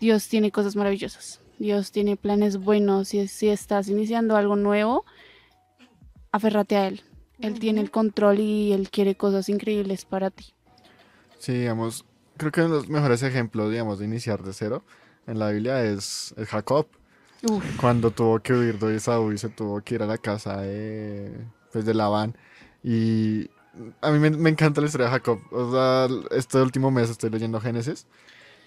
[0.00, 1.40] Dios tiene cosas maravillosas.
[1.58, 3.08] Dios tiene planes buenos.
[3.08, 5.04] Si, si estás iniciando algo nuevo,
[6.32, 7.02] aférrate a Él.
[7.40, 10.54] Él tiene el control y Él quiere cosas increíbles para ti.
[11.38, 12.04] Sí, digamos,
[12.36, 14.84] creo que uno de los mejores ejemplos, digamos, de iniciar de cero
[15.26, 16.88] en la Biblia es, es Jacob.
[17.48, 20.62] Uf, Cuando tuvo que huir de Esaú y se tuvo que ir a la casa
[20.62, 21.32] de,
[21.72, 22.36] pues, de Labán.
[22.82, 23.48] Y
[24.00, 25.38] a mí me, me encanta la historia de Jacob.
[25.52, 28.06] O sea, este último mes estoy leyendo Génesis.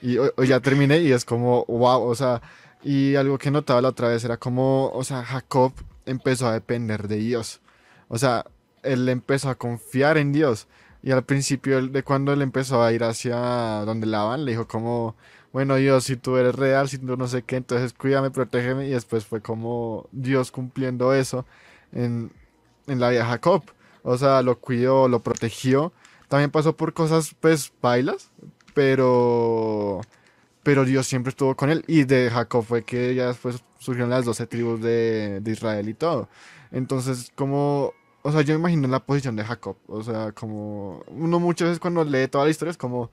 [0.01, 2.41] Y hoy, hoy ya terminé y es como, wow, o sea,
[2.83, 5.73] y algo que notaba la otra vez era como, o sea, Jacob
[6.05, 7.61] empezó a depender de Dios.
[8.07, 8.45] O sea,
[8.83, 10.67] él empezó a confiar en Dios.
[11.03, 13.37] Y al principio de cuando él empezó a ir hacia
[13.85, 15.15] donde Labán, le dijo como,
[15.51, 18.87] bueno Dios, si tú eres real, si tú no sé qué, entonces cuídame, protégeme.
[18.87, 21.45] Y después fue como Dios cumpliendo eso
[21.93, 22.31] en,
[22.87, 23.63] en la vida de Jacob.
[24.03, 25.91] O sea, lo cuidó, lo protegió.
[26.27, 28.31] También pasó por cosas, pues, bailas,
[28.73, 30.01] pero,
[30.63, 31.83] pero Dios siempre estuvo con él.
[31.87, 35.93] Y de Jacob fue que ya después surgieron las 12 tribus de, de Israel y
[35.93, 36.29] todo.
[36.71, 39.77] Entonces, como, o sea, yo me imagino la posición de Jacob.
[39.87, 43.11] O sea, como, uno muchas veces cuando lee toda la historia es como,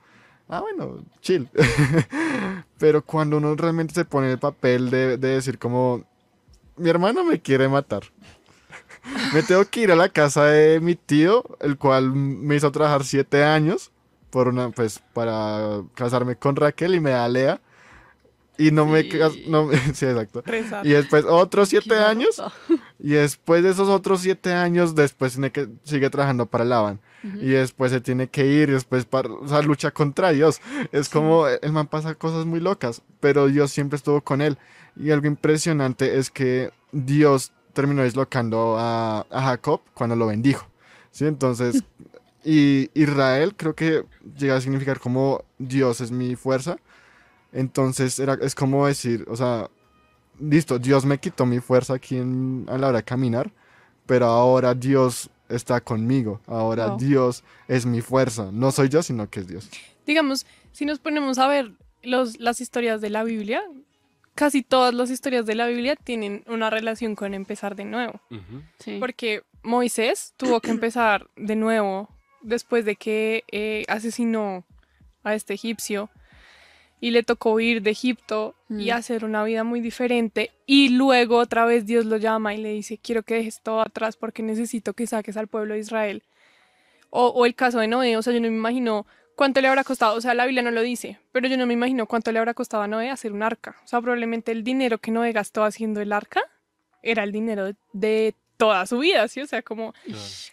[0.48, 1.48] ah, bueno, chill.
[2.78, 6.04] pero cuando uno realmente se pone el papel de, de decir como,
[6.76, 8.02] mi hermano me quiere matar.
[9.32, 13.04] Me tengo que ir a la casa de mi tío, el cual me hizo trabajar
[13.04, 13.90] siete años
[14.30, 17.60] por una, pues, para casarme con Raquel y me da Lea.
[18.60, 20.42] Y no me, cas- no me- sí, exacto.
[20.44, 20.84] Rezar.
[20.84, 22.42] Y después otros siete qué años.
[22.98, 27.00] Y después de esos otros siete años, después tiene que, sigue trabajando para Laban.
[27.22, 27.36] Ujú.
[27.38, 30.60] Y después se tiene que ir, y después para, o sea, lucha contra Dios.
[30.90, 34.58] Es como, el man pasa cosas muy locas, pero Dios siempre estuvo con él.
[34.96, 40.66] Y algo impresionante es que Dios terminó deslocando a, a Jacob cuando lo bendijo.
[41.12, 41.26] ¿Sí?
[41.26, 41.84] Entonces,
[42.44, 44.04] y Israel creo que
[44.36, 46.76] llega a significar como Dios es mi fuerza.
[47.52, 49.70] Entonces, era, es como decir, o sea,
[50.38, 53.50] listo, Dios me quitó mi fuerza aquí en- a la hora de caminar,
[54.06, 56.98] pero ahora Dios está conmigo, ahora Wow.
[56.98, 59.70] Dios es mi fuerza, no soy yo, sino que es Dios.
[60.06, 61.72] Digamos, si nos ponemos a ver
[62.02, 63.62] los, las historias de la Biblia,
[64.34, 68.20] casi todas las historias de la Biblia tienen una relación con empezar de nuevo.
[68.30, 68.62] Ujú.
[68.78, 68.98] Sí.
[69.00, 72.08] Porque Moisés tuvo que empezar de nuevo
[72.42, 74.64] después de que eh, asesinó
[75.24, 76.10] a este egipcio
[77.00, 78.92] y le tocó huir de Egipto y Mm.
[78.92, 80.50] hacer una vida muy diferente.
[80.66, 84.16] Y luego otra vez Dios lo llama y le dice, quiero que dejes todo atrás
[84.16, 86.22] porque necesito que saques al pueblo de Israel.
[87.10, 89.84] O, o el caso de Noé, o sea, yo no me imagino cuánto le habrá
[89.84, 92.40] costado, o sea, la Biblia no lo dice, pero yo no me imagino cuánto le
[92.40, 93.76] habrá costado a Noé hacer un arca.
[93.84, 96.42] O sea, probablemente el dinero que Noé gastó haciendo el arca
[97.02, 99.40] era el dinero de, de toda su vida, ¿sí?
[99.40, 99.94] O sea, como,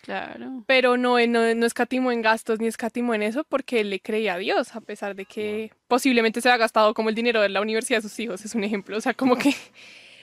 [0.01, 0.63] Claro.
[0.65, 4.35] pero Noé no, no escatimó en gastos ni escatimó en eso porque él le creía
[4.35, 7.59] a Dios, a pesar de que posiblemente se haya gastado como el dinero de la
[7.61, 8.95] universidad de sus hijos, es un ejemplo.
[8.95, 9.53] O sea, como que,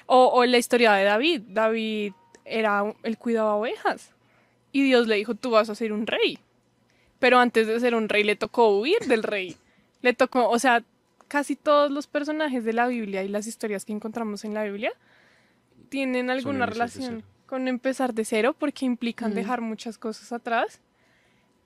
[0.06, 2.12] o, o la historia de David, David
[2.44, 4.10] era, él cuidaba ovejas
[4.72, 6.38] y Dios le dijo, tú vas a ser un rey.
[7.18, 9.56] Pero antes de ser un rey le tocó huir del rey.
[10.00, 10.82] Le tocó, o sea,
[11.28, 14.92] casi todos los personajes de la Biblia y las historias que encontramos en la Biblia
[15.88, 17.22] tienen alguna relación.
[17.52, 19.34] Con empezar de cero porque implican Mm.
[19.34, 20.80] dejar muchas cosas atrás.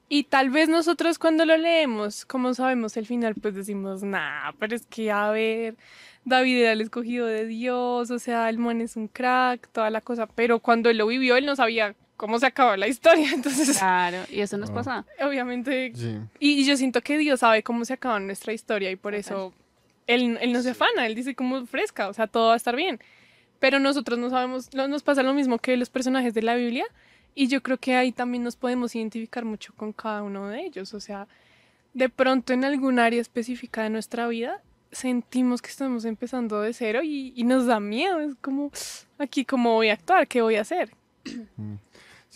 [0.09, 4.75] Y tal vez nosotros cuando lo leemos, como sabemos el final, pues decimos, nah, pero
[4.75, 5.77] es que a ver,
[6.25, 10.01] David era el escogido de Dios, o sea, el man es un crack, toda la
[10.01, 13.79] cosa, pero cuando él lo vivió, él no sabía cómo se acaba la historia, entonces,
[13.79, 14.19] Claro.
[14.29, 14.75] Y eso nos Ah.
[14.75, 15.05] pasa.
[15.25, 16.17] obviamente, Sí.
[16.41, 19.53] y, y yo siento que Dios sabe cómo se acaba nuestra historia y por eso
[20.09, 22.75] él, él no se afana, él dice como fresca, o sea, todo va a estar
[22.75, 22.99] bien.
[23.59, 26.85] Pero nosotros no sabemos, no- nos pasa lo mismo que los personajes de la Biblia
[27.35, 30.95] y yo creo que ahí también nos podemos identificar mucho con cada uno de ellos,
[30.95, 31.27] o sea,
[31.95, 34.61] de pronto en algún área específica de nuestra vida
[34.93, 38.71] sentimos que estamos empezando de cero y, y nos da miedo, es como,
[39.19, 40.91] aquí cómo voy a actuar, qué voy a hacer.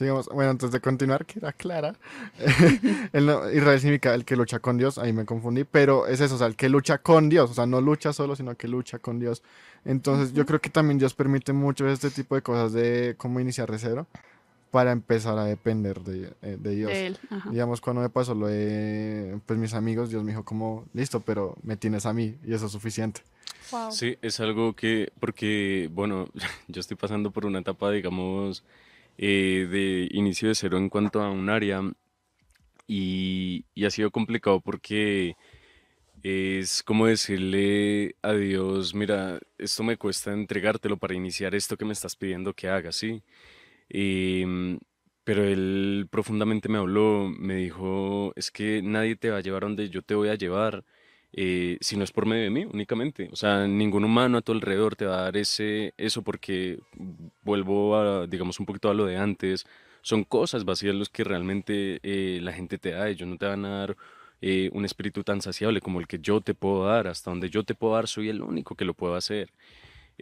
[0.01, 0.29] Sigamos.
[0.33, 1.95] Bueno, antes de continuar, que era clara.
[3.13, 6.37] el no- Israel significa el que lucha con Dios, ahí me confundí, pero es eso,
[6.37, 8.99] o sea, el que lucha con Dios, o sea, no lucha solo, sino que lucha
[8.99, 9.43] con Dios.
[9.85, 13.71] Entonces, yo creo que también Dios permite mucho este tipo de cosas de cómo iniciar
[13.71, 14.07] de cero
[14.71, 16.91] para empezar a depender de, eh, de Dios.
[16.91, 17.19] De él.
[17.51, 21.59] Digamos, cuando me pasó lo de pues mis amigos, Dios me dijo como, listo, pero
[21.63, 23.21] me tienes a mí y eso es suficiente.
[23.71, 23.93] Wow.
[23.93, 26.27] Sí, es algo que, porque, bueno,
[26.69, 28.65] yo estoy pasando por una etapa, digamos,
[29.21, 31.83] eh, de inicio de cero en cuanto a un área
[32.87, 35.37] y, y ha sido complicado porque
[36.23, 41.95] es como decirle a Dios, mira, esto me cuesta entregártelo para iniciar esto que me
[41.95, 43.23] estás pidiendo que haga, ¿sí?
[43.91, 44.79] Em,
[45.25, 49.91] Pero él profundamente me habló, me dijo, es que nadie te va a llevar donde
[49.91, 50.85] yo te voy a llevar,
[51.33, 53.29] eh, si no es por medio de mí únicamente.
[53.33, 56.81] O sea, ningún humano a tu alrededor te va a dar ese, eso porque
[57.43, 59.67] vuelvo a, digamos, un poquito a lo de antes.
[60.03, 63.09] Son cosas vacías los que realmente eh, la gente te da.
[63.09, 63.97] Ellos no te van a dar
[64.41, 67.07] eh, un espíritu tan saciable como el que yo te puedo dar.
[67.07, 69.53] Hasta donde yo te puedo dar, soy el único que lo puedo hacer.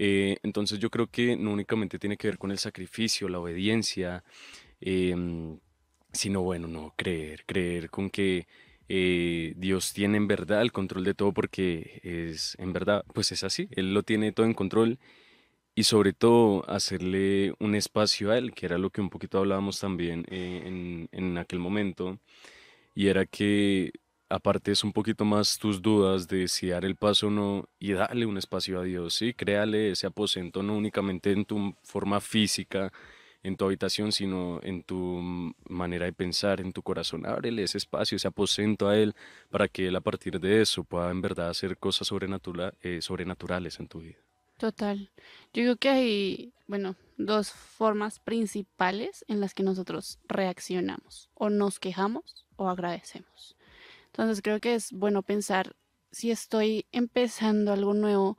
[0.01, 4.23] Eh, entonces yo creo que no únicamente tiene que ver con el sacrificio, la obediencia,
[4.81, 5.59] em,
[6.13, 8.47] sino bueno, no, creer, creer con que
[8.89, 13.45] eh, Dios tiene en verdad el control de todo porque es en verdad, pues es
[13.45, 14.99] así, Él lo tiene todo en control
[15.75, 19.81] y sobre todo hacerle un espacio a Él, que era lo que un poquito hablábamos
[19.81, 22.19] también eh, en, en aquel momento,
[22.95, 23.93] y era que
[24.29, 28.27] apartes un poquito más tus dudas de si dar el paso o no y darle
[28.27, 29.35] un espacio a Dios, ¿sí?
[29.35, 32.93] Créale ese aposento no únicamente en tu forma física,
[33.43, 37.27] en tu habitación, sino en tu manera de pensar, en tu corazón.
[37.27, 39.15] Ábrele ese espacio, ese aposento a Él,
[39.51, 43.89] para que Él a partir de eso pueda en verdad hacer cosas eh, sobrenaturales en
[43.89, 44.19] tu vida.
[44.59, 45.11] Total.
[45.55, 51.31] Yo digo que hay, bueno, dos formas principales en las que nosotros reaccionamos.
[51.35, 53.57] O nos quejamos o agradecemos.
[54.07, 55.77] Entonces creo que es bueno pensar
[56.11, 58.37] si estoy empezando algo nuevo,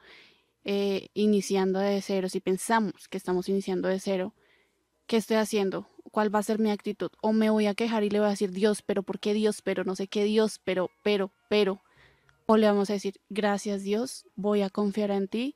[0.66, 4.34] eh, iniciando de cero, si pensamos que estamos iniciando de cero,
[5.10, 5.88] ¿qué estoy haciendo?
[6.12, 7.10] ¿Cuál va a ser mi actitud?
[7.22, 9.64] O me voy a quejar y le voy a decir, Dios, pero ¿por qué Dios?
[9.64, 11.82] Pero no sé qué Dios, pero, pero, pero.
[12.46, 15.56] O le vamos a decir, gracias Dios, voy a confiar en ti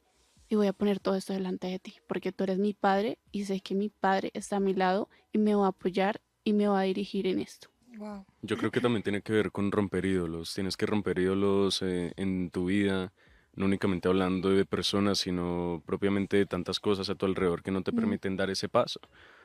[0.50, 3.46] y voy a poner todo esto delante de ti, porque tú eres mi padre y
[3.46, 6.68] sé que mi padre está a mi lado y me va a apoyar y me
[6.68, 7.70] va a dirigir en esto.
[7.98, 8.26] Wow.
[8.42, 10.54] Yo creo que también tiene que ver con romper ídolos.
[10.54, 13.14] Tienes que romper ídolos eh, en tu vida,
[13.56, 17.84] no únicamente hablando de personas, sino propiamente de tantas cosas a tu alrededor que no
[17.84, 17.96] te Mm.
[17.96, 19.00] permiten dar ese paso.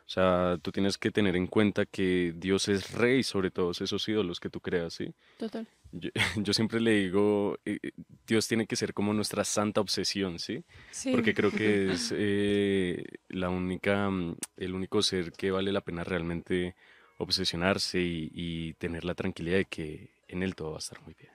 [0.09, 4.09] O sea, tú tienes que tener en cuenta que Dios es rey sobre todos esos
[4.09, 5.13] ídolos que tú creas, ¿sí?
[5.37, 5.69] Total.
[5.93, 7.91] Yo, yo siempre le digo, eh, eh,
[8.27, 10.65] Dios tiene que ser como nuestra santa obsesión, ¿sí?
[10.91, 11.13] Sí.
[11.13, 16.05] Porque creo que es eh, la única, mm, el único ser que vale la pena
[16.05, 16.75] realmente
[17.19, 21.13] obsesionarse y, y tener la tranquilidad de que en él todo va a estar muy
[21.13, 21.33] bien.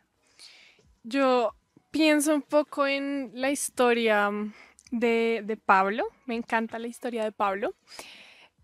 [1.03, 1.53] Yo
[1.91, 4.51] pienso un poco en la historia mm,
[4.89, 6.07] de, de Pablo.
[6.25, 7.75] Me encanta la historia de Pablo.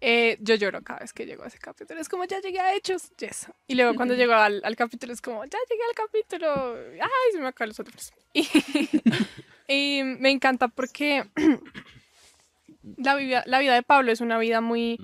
[0.02, 2.00] Eh, yo lloro cada vez que llego a ese capítulo.
[2.00, 3.48] Es como, ya llegué a Hechos, yes.
[3.68, 6.76] Y luego cuando llego al, al capítulo es como, ya llegué al capítulo.
[7.02, 8.14] Ay, se me acaban los otros.
[8.34, 8.48] Y,
[9.68, 11.26] y me encanta porque
[12.98, 14.98] la vida, la vida de Pablo es una vida muy,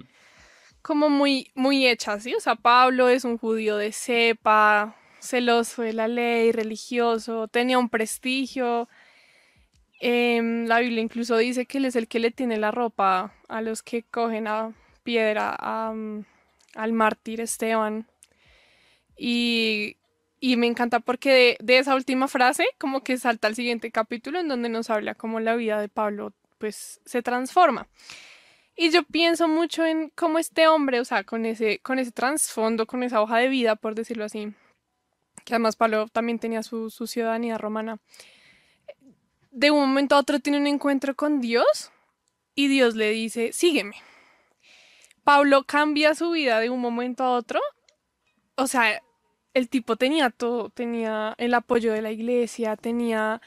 [0.81, 2.34] como muy, muy hecha, ¿sí?
[2.34, 7.89] O sea, Pablo es un judío de cepa, celoso de la ley, religioso, tenía un
[7.89, 8.88] prestigio.
[9.99, 13.62] Em, la Biblia incluso dice que él es el que le tiene la ropa a
[13.62, 14.73] los que cogen a
[15.06, 15.58] piedra
[15.94, 16.26] mm,
[16.76, 18.06] al mártir Esteban.
[19.15, 19.96] Y,
[20.41, 24.41] y me encanta porque de, de esa última frase como que salta al siguiente capítulo
[24.41, 27.88] en donde nos habla cómo la vida de Pablo pues se transforma.
[28.76, 32.86] Y yo pienso mucho en cómo este hombre, o sea, con ese, con ese trasfondo,
[32.86, 34.54] con esa hoja de vida, por decirlo así,
[35.46, 38.00] que además Pablo también tenía su, su ciudadanía romana,
[39.52, 41.91] de un momento a otro tiene un encuentro con Dios
[42.54, 43.96] y Dios le dice, sígueme.
[45.26, 47.60] Pablo cambia su vida de un momento a otro.
[48.56, 49.02] O sea,
[49.56, 53.42] el tipo tenía todo, tenía el apoyo de la iglesia, tenía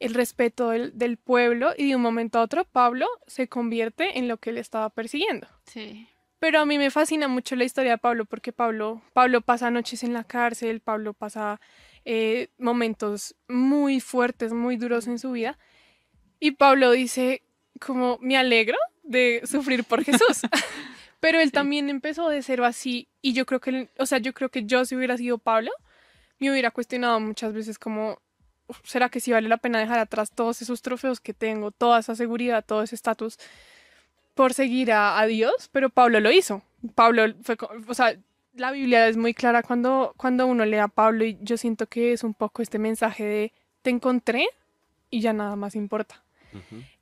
[0.00, 4.26] el respeto del, del pueblo y de un momento a otro Pablo se convierte en
[4.26, 5.46] lo que él estaba persiguiendo.
[5.64, 6.08] Sí.
[6.40, 10.02] Pero a mí me fascina mucho la historia de Pablo porque Pablo, Pablo pasa noches
[10.02, 11.60] en la cárcel, Pablo pasa
[12.04, 15.56] eh, momentos muy fuertes, muy duros en su vida.
[16.40, 17.44] Y Pablo dice,
[17.78, 20.40] como me alegro de sufrir por Jesús.
[21.22, 24.48] Pero él también empezó de cero así y yo creo que, o sea, yo creo
[24.48, 25.70] que yo si hubiera sido Pablo,
[26.40, 28.18] me hubiera cuestionado muchas veces como,
[28.66, 32.00] "Uf, ¿será que sí vale la pena dejar atrás todos esos trofeos que tengo, toda
[32.00, 33.38] esa seguridad, todo ese estatus
[34.34, 35.68] por seguir a, a Dios?
[35.70, 36.60] Pero Pablo lo hizo.
[36.96, 37.56] Pablo fue,
[37.86, 38.16] o sea,
[38.54, 42.12] la Biblia es muy clara cuando, cuando uno lee a Pablo y yo siento que
[42.12, 44.48] es un poco este mensaje de te encontré
[45.08, 46.20] y ya nada más importa.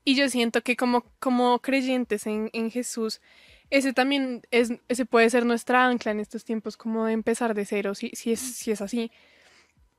[0.05, 3.23] Y yo siento que como, como creyentes en, en Jesús,
[3.71, 7.65] ese también es, ese puede ser nuestra ancla en estos tiempos, como de empezar de
[7.65, 9.11] cero, si, si, es, si es así.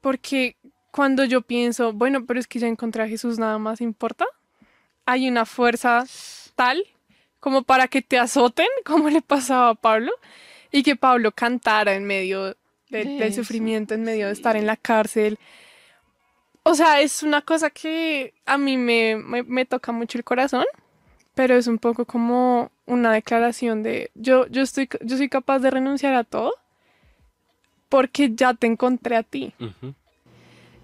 [0.01, 0.57] Porque
[0.91, 4.25] cuando yo pienso, bueno, pero es que ya encontré a Jesús, nada más importa,
[5.05, 6.03] hay una fuerza
[6.55, 6.83] tal
[7.39, 10.11] como para que te azoten, como le pasaba a Pablo,
[10.71, 12.55] y que Pablo cantara en medio de-
[12.89, 15.39] De del sufrimiento, en medio de estar en la cárcel.
[16.63, 20.65] O sea, es una cosa que a mí me, me, me toca mucho el corazón,
[21.33, 25.71] pero es un poco como una declaración de yo, yo, estoy, yo soy capaz de
[25.71, 26.53] renunciar a todo
[27.87, 29.53] porque ya te encontré a ti.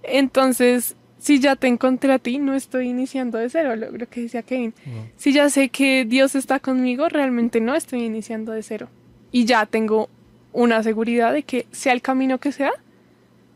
[0.03, 4.21] Entonces, si ya te encontré a ti, no estoy iniciando de cero, lo, lo que
[4.21, 4.73] decía Kevin.
[5.17, 8.87] Si ya sé que Dios está conmigo, realmente no estoy iniciando de cero.
[9.33, 10.09] Y ya tengo
[10.53, 12.71] una seguridad de que sea el camino que sea,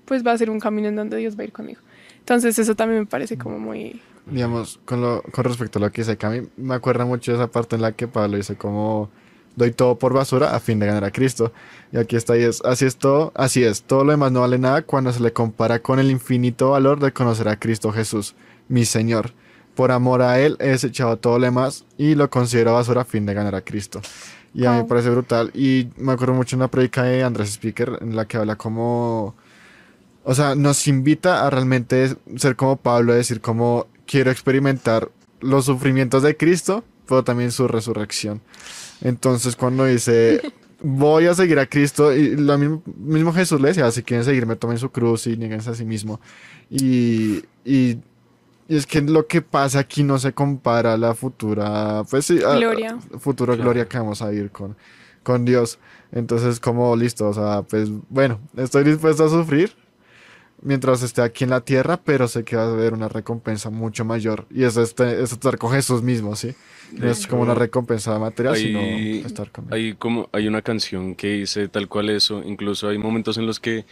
[0.04, 1.80] pues va a ser un camino en donde Dios va a ir conmigo.
[2.20, 4.02] Entonces, eso también me parece como muy...
[4.26, 7.48] digamos, con, lo, con respecto a lo que dice Cami, me acuerda mucho de esa
[7.48, 9.10] parte en la que Pablo dice como
[9.56, 11.52] doy todo por basura a fin de ganar a Cristo.
[11.92, 14.58] Y aquí está, y es, así es todo, así es, todo lo demás no vale
[14.58, 18.36] nada cuando se le compara con el infinito valor de conocer a Cristo Jesús,
[18.68, 19.34] mi Señor.
[19.76, 23.26] Por amor a Él he desechado todo lo demás y lo considero basura a fin
[23.26, 24.02] de ganar a Cristo.
[24.54, 25.50] Y a mí me parece brutal.
[25.54, 29.36] Y me acuerdo mucho de una predica de Andrés Speaker en la que habla como...
[30.24, 35.66] O sea, nos invita a realmente ser como Pablo, a decir como quiero experimentar los
[35.66, 38.42] sufrimientos de Cristo, pero también su resurrección.
[39.02, 40.42] Entonces cuando dice
[40.84, 44.56] voy a seguir a Cristo, y lo mismo, mismo Jesús le decía, si quieren seguirme,
[44.56, 46.20] tomen su cruz y nieguense a sí mismo.
[46.70, 48.00] Y, y,
[48.68, 52.40] y es que lo que pasa aquí no se compara a la futura, pues sí,
[52.44, 52.98] a- Gloria.
[52.98, 54.76] a- gloria que vamos a ir con,
[55.24, 55.78] con Dios.
[56.12, 59.72] Entonces, como listo, o sea, pues bueno, estoy dispuesto a sufrir
[60.62, 64.06] mientras esté aquí en la tierra, pero sé que va a haber una recompensa mucho
[64.06, 64.46] mayor.
[64.50, 66.54] Y es, este, es estar con Jesús mismo, ¿sí?
[66.94, 68.80] No es como una recompensa material, Hay- sino
[69.28, 69.74] estar con él.
[69.74, 73.60] Hay como hay una canción que dice tal cual eso, incluso hay momentos en los
[73.60, 73.86] que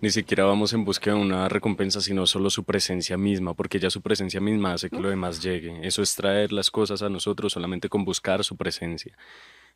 [0.00, 3.88] ni siquiera vamos en búsqueda de una recompensa, sino solo su presencia misma, porque ya
[3.90, 5.78] su presencia misma hace que lo demás llegue.
[5.86, 9.16] Eso es traer las cosas a nosotros solamente con buscar su presencia.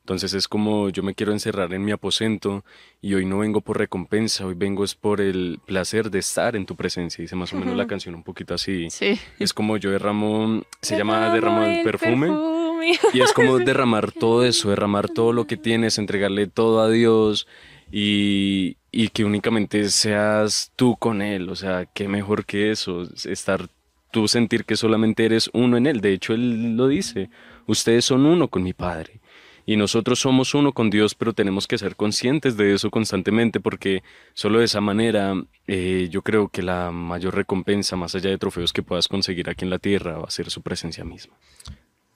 [0.09, 2.65] Entonces es como yo me quiero encerrar en mi aposento
[3.03, 6.65] y hoy no vengo por recompensa, hoy vengo es por el placer de estar en
[6.65, 7.21] tu presencia.
[7.21, 8.89] Dice más o menos la canción un poquito así.
[8.89, 9.21] Sí.
[9.39, 12.29] Es como yo derramo, se llama derramo el perfume.
[12.29, 12.99] perfume.
[13.13, 17.47] Y es como derramar todo eso, derramar todo lo que tienes, entregarle todo a Dios
[17.93, 21.51] y, y que únicamente seas tú con Él.
[21.51, 23.69] O sea, qué mejor que eso, estar
[24.11, 26.01] tú sentir que solamente eres uno en Él.
[26.01, 27.29] De hecho, Él lo dice,
[27.67, 29.21] ustedes son uno con mi Padre.
[29.69, 34.03] Y nosotros somos uno con Dios, pero tenemos que ser conscientes de eso constantemente porque
[34.33, 35.35] solo de esa manera
[35.67, 39.67] eh, yo creo que la mayor recompensa, más allá de trofeos que puedas conseguir aquí
[39.67, 41.35] en la tierra, va a ser su presencia misma.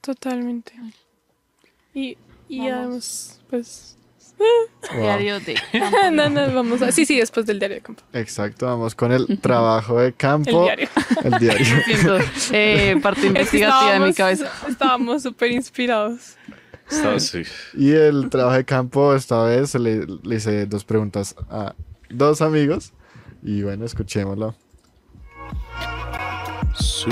[0.01, 0.73] Totalmente.
[1.93, 2.17] Y,
[2.49, 3.99] y además, pues...
[4.39, 5.01] Wow.
[5.03, 5.55] Diario de
[6.11, 6.91] no, no, vamos a...
[6.91, 8.03] Sí, sí, después del diario de campo.
[8.15, 10.65] Exacto, vamos con el trabajo de El campo.
[10.65, 10.89] diario.
[11.23, 11.67] El diario.
[11.85, 12.19] Siento,
[12.51, 14.51] eh, parte investigativa de mi cabeza.
[14.67, 16.39] Estábamos súper inspirados.
[16.93, 17.43] Está así.
[17.75, 21.75] Y el trabajo de campo, esta vez le, le hice dos preguntas a
[22.11, 22.93] dos amigos.
[23.43, 24.55] Y bueno, escuchémoslo.
[26.79, 27.11] Sí.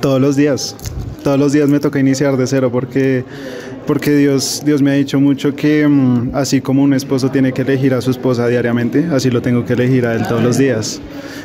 [0.00, 0.76] Todos los días.
[1.22, 3.24] Todos los días me toca iniciar de cero porque,
[3.86, 7.62] porque Dios, Dios me ha dicho mucho que mm, así como un esposo tiene que
[7.62, 11.00] elegir a su esposa diariamente, así lo tengo que elegir a él todos los días.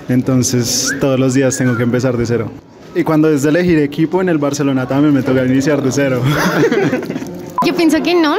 [0.10, 2.52] Entonces todos los días tengo que empezar de cero.
[2.96, 6.22] Y cuando es de elegir equipo en el Barcelona también me toca iniciar de cero.
[7.66, 8.38] Yo pienso que no,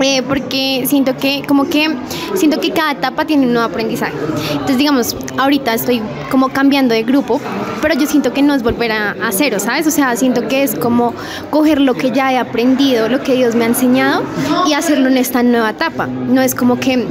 [0.00, 1.88] eh, porque siento que como que
[2.34, 4.14] siento que cada etapa tiene un nuevo aprendizaje.
[4.52, 7.40] Entonces, digamos, ahorita estoy como cambiando de grupo,
[7.82, 9.86] pero yo siento que no es volver a, a cero, ¿sabes?
[9.88, 11.12] O sea, siento que es como
[11.50, 14.22] coger lo que ya he aprendido, lo que Dios me ha enseñado
[14.68, 16.06] y hacerlo en esta nueva etapa.
[16.06, 17.06] No es como que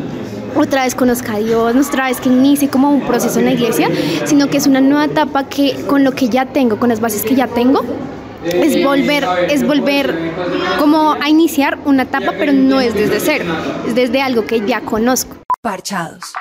[0.55, 3.51] otra vez conozca a Dios, no otra vez que inicie como un proceso en la
[3.51, 3.89] iglesia,
[4.25, 7.23] sino que es una nueva etapa que con lo que ya tengo, con las bases
[7.23, 7.81] que ya tengo,
[8.43, 10.15] es volver, es volver
[10.79, 13.45] como a iniciar una etapa, pero no es desde cero,
[13.87, 15.35] es desde algo que ya conozco.
[15.61, 16.33] Parchados.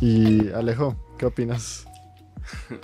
[0.00, 1.86] Y Alejo, ¿qué opinas?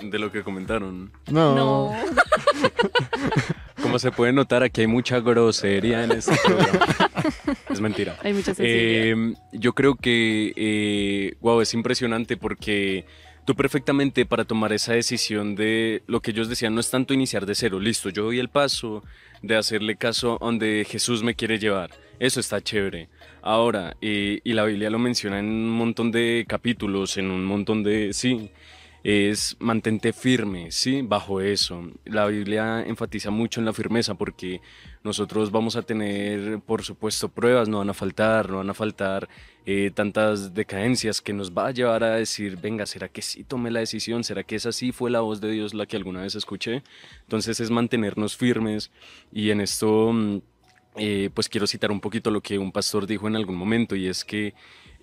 [0.03, 1.13] De lo que comentaron.
[1.31, 1.95] No.
[3.83, 6.87] Como se puede notar, aquí hay mucha grosería en este programa.
[7.71, 8.17] es mentira.
[8.23, 9.33] Hay mucha sensibilidad.
[9.33, 13.07] Eh, yo creo que, eh, wow, es impresionante porque
[13.45, 17.47] tú perfectamente para tomar esa decisión de lo que ellos decían no es tanto iniciar
[17.47, 19.03] de cero, listo, yo doy el paso
[19.43, 21.91] de hacerle caso donde Jesús me quiere llevar.
[22.19, 23.09] Eso está chévere.
[23.41, 27.83] Ahora, eh, y la Biblia lo menciona en un montón de capítulos, en un montón
[27.83, 28.51] de, sí,
[29.03, 31.03] es mantente firme, ¿sí?
[31.03, 31.83] Bajo eso.
[32.05, 34.61] La Biblia enfatiza mucho en la firmeza porque
[35.03, 39.29] nosotros vamos a tener, por supuesto, pruebas, no van a faltar, no van a faltar
[39.65, 43.71] eh, tantas decadencias que nos va a llevar a decir, venga, ¿será que sí tomé
[43.71, 44.23] la decisión?
[44.25, 46.83] ¿Será que esa sí fue la voz de Dios la que alguna vez escuché?
[47.23, 48.91] Entonces es mantenernos firmes
[49.33, 50.13] y en esto...
[50.13, 50.39] mm,
[50.97, 54.09] eh, pues quiero citar un poquito lo que un pastor dijo en algún momento y
[54.09, 54.55] es que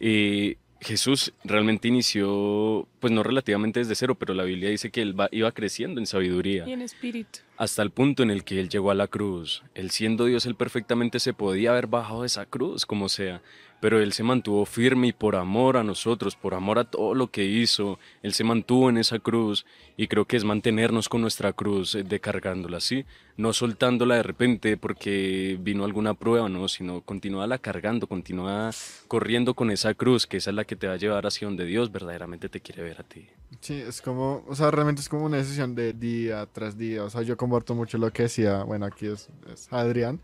[0.01, 5.19] eh, Jesús realmente inició, pues no relativamente desde cero, pero la Biblia dice que él
[5.19, 7.39] va- iba creciendo en sabiduría Y en espíritu.
[7.57, 9.63] hasta el punto en el que él llegó a la cruz.
[9.73, 13.41] Él siendo Dios, él perfectamente se podía haber bajado de esa cruz, como sea,
[13.79, 17.31] pero él se mantuvo firme y por amor a nosotros, por amor a todo lo
[17.31, 19.65] que hizo, él se mantuvo en esa cruz
[19.95, 23.05] y creo que es mantenernos con nuestra cruz, eh, de cargándola así,
[23.37, 28.71] no soltándola de repente porque vino alguna prueba, no, sino continuarla cargando, continúa
[29.07, 31.65] corriendo con esa cruz, que esa es la que te va a llevar hacia donde
[31.65, 33.27] Dios verdaderamente te quiere ver a ti.
[33.61, 37.03] Sí, es como, o sea, realmente es como una decisión de día tras día.
[37.03, 39.29] O sea, yo comparto mucho lo que decía, bueno, aquí es
[39.71, 40.19] Adrián,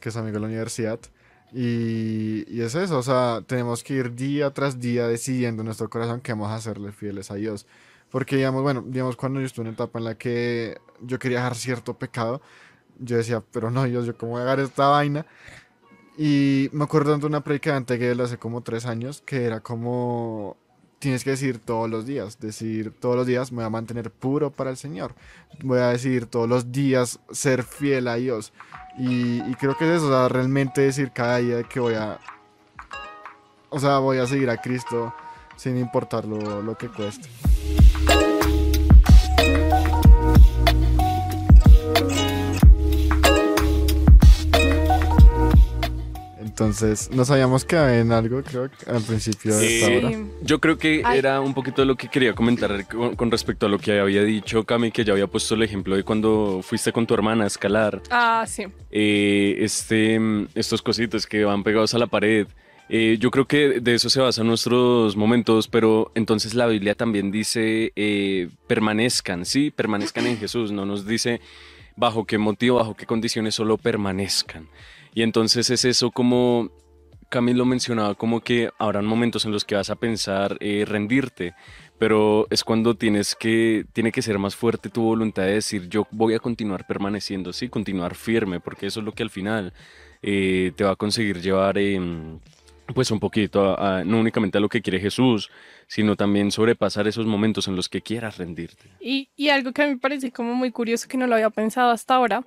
[0.00, 1.00] que es amigo de la universidad.
[1.54, 6.20] Y, es eso, o sea, tenemos que ir día tras día decidiendo en nuestro corazón
[6.20, 7.66] que vamos a serle fieles a Dios.
[8.10, 11.38] Porque, digamos, bueno, digamos, cuando yo estuve en una etapa en la que yo quería
[11.38, 12.42] dejar cierto pecado,
[12.98, 15.26] yo decía, pero no, Dios, ¿yo cómo voy a dejar esta vaina?
[16.16, 20.56] Y me acuerdo de una predicante que él hace como tres años, que era como,
[21.02, 24.52] tienes que decir todos los días, decir todos los días me voy a mantener puro
[24.52, 25.16] para el Señor,
[25.60, 28.52] voy a decir todos los días ser fiel a Dios.
[28.96, 32.20] Y, creo que es eso, o sea, realmente decir cada día que voy a,
[33.68, 35.12] o sea, voy a seguir a Cristo
[35.56, 37.28] sin importar lo, lo que cueste.
[46.52, 50.08] Entonces, nos habíamos quedado en algo, creo, al principio de esta Eh, hora.
[50.10, 50.26] Sí.
[50.42, 51.18] Yo creo que Ay.
[51.18, 54.62] era un poquito lo que quería comentar con, con respecto a lo que había dicho
[54.64, 58.02] Cami, que ya había puesto el ejemplo de cuando fuiste con tu hermana a escalar.
[58.10, 58.64] Ah, sí.
[58.90, 62.46] Eh, este, mm, estos cositos que van pegados a la pared.
[62.90, 67.30] Eh, yo creo que de eso se basan nuestros momentos, pero entonces la Biblia también
[67.30, 71.40] dice eh, permanezcan, sí, permanezcan en Jesús, no nos dice
[71.96, 74.68] bajo qué motivo, bajo qué condiciones, solo permanezcan.
[75.14, 76.70] Y entonces es eso como
[77.32, 81.54] Camilo mencionaba, como que habrán momentos en los que vas a pensar eh, rendirte,
[81.98, 86.06] pero es cuando tienes que, tiene que ser más fuerte tu voluntad de decir, yo
[86.10, 89.72] voy a continuar permaneciendo, sí, continuar firme, porque eso es lo que al final
[90.20, 92.38] eh, te va a conseguir llevar, em,
[92.94, 95.50] pues un poquito, no únicamente a lo que quiere Jesús,
[95.86, 98.90] sino también sobrepasar esos momentos en los que quieras rendirte.
[99.00, 101.48] Y, y algo que a mí me parece como muy curioso que no lo había
[101.48, 102.44] pensado hasta ahora,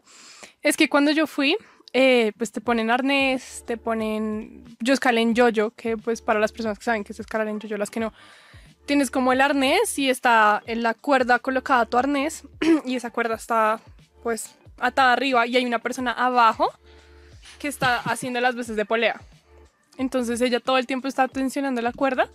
[0.61, 1.57] es que cuando yo fui,
[1.97, 6.51] eh, pues te ponen arnés, te ponen, yo escalé en yoyo, que pues para las
[6.51, 8.11] personas que saben que es escalar en yoyo, las que no,
[8.85, 12.43] tienes como el arnés y está en la cuerda colocada a tu arnés
[12.85, 13.79] y esa cuerda está
[14.23, 16.69] pues atada arriba y hay una persona abajo
[17.59, 19.21] que está haciendo las veces de polea.
[19.97, 22.27] Entonces ella todo el tiempo está tensionando la cuerda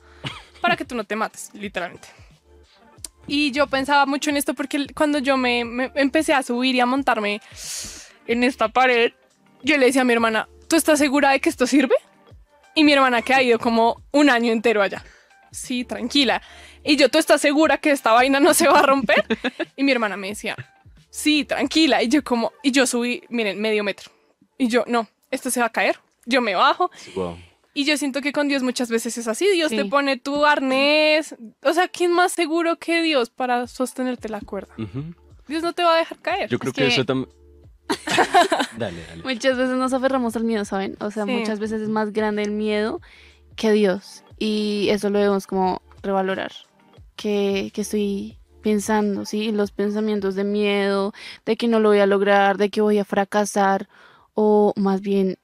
[0.63, 2.09] para que tú no te mates, literalmente.
[3.27, 5.61] Y yo pensaba mucho en esto porque cuando yo me
[5.97, 7.43] empecé a subir y a montarme
[8.27, 9.13] en esta pared,
[9.63, 11.95] yo le decía a mi hermana, ¿tú estás segura de que esto sirve?
[12.75, 15.05] Y mi hermana que ha ido como un año entero allá.
[15.51, 16.41] Sí, tranquila.
[16.85, 19.25] Y yo, ¿tú estás segura que esta vaina no se va a romper?
[19.77, 20.55] Y mi hermana me decía,
[21.11, 22.03] sí, tranquila.
[22.03, 24.11] Y yo como, y yo subí, miren, medio metro.
[24.59, 25.99] Y yo, no, esto se va a caer.
[26.27, 26.91] Yo me bajo.
[27.15, 27.37] Wow.
[27.75, 29.49] Y yo siento que con Dios muchas veces es así.
[29.53, 29.89] Dios te Sí.
[29.89, 31.35] pone tu arnés.
[31.63, 34.75] O sea, ¿quién más seguro que Dios para sostenerte la cuerda?
[35.49, 36.49] Dios no te va a dejar caer.
[36.51, 37.31] Yo creo Es que, que- eso también...
[38.79, 39.23] dale, dale.
[39.23, 40.97] Muchas veces nos aferramos al miedo, ¿saben?
[41.01, 41.31] O sea, Sí.
[41.33, 43.01] muchas veces es más grande el miedo
[43.57, 44.25] que Dios.
[44.39, 46.53] Y eso lo debemos como revalorar.
[47.17, 49.53] Que, que estoy pensando, ¿sí?
[49.53, 51.13] Los pensamientos de miedo,
[51.45, 53.89] de que no lo voy a lograr, de que voy a fracasar,
[54.35, 55.37] o más bien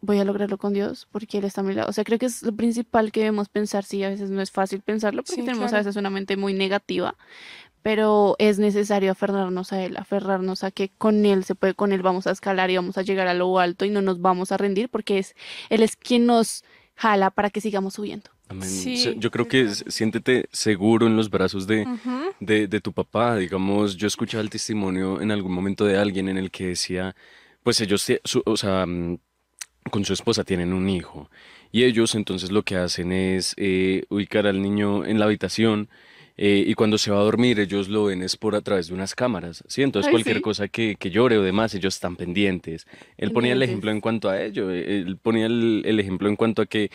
[0.00, 1.88] voy a lograrlo con Dios porque Él está a mi lado.
[1.88, 3.84] O sea, creo que es lo principal que debemos pensar.
[3.84, 6.52] Sí, a veces no es fácil pensarlo porque Sí, tenemos a veces una mente muy
[6.52, 7.16] negativa,
[7.84, 12.00] pero es necesario aferrarnos a Él, aferrarnos a que con Él se puede, con Él
[12.00, 14.56] vamos a escalar y vamos a llegar a lo alto y no nos vamos a
[14.56, 15.34] rendir porque es
[15.68, 16.64] Él es quien nos
[16.96, 18.30] jala para que sigamos subiendo.
[18.48, 18.70] Amén.
[18.70, 21.86] Sí, Yo creo que siéntete seguro en los brazos de,
[22.40, 23.36] de, de tu papá.
[23.36, 27.14] Digamos, yo escuchaba el testimonio en algún momento de alguien en el que decía,
[27.62, 29.18] pues ellos, su- o sea, mm,
[29.90, 31.28] con su esposa tienen un hijo.
[31.70, 35.90] Y ellos entonces lo que hacen es eh, ubicar al niño en la habitación
[36.36, 38.94] eh, y cuando se va a dormir ellos lo ven es por a través de
[38.94, 39.62] unas cámaras.
[39.68, 40.42] Sí, entonces Ay, cualquier sí.
[40.42, 42.86] cosa que, que llore o demás, ellos están pendientes.
[43.16, 44.70] Él ponía el ejemplo en cuanto a ello.
[44.70, 46.90] eh, Él ponía el, el ejemplo en cuanto a que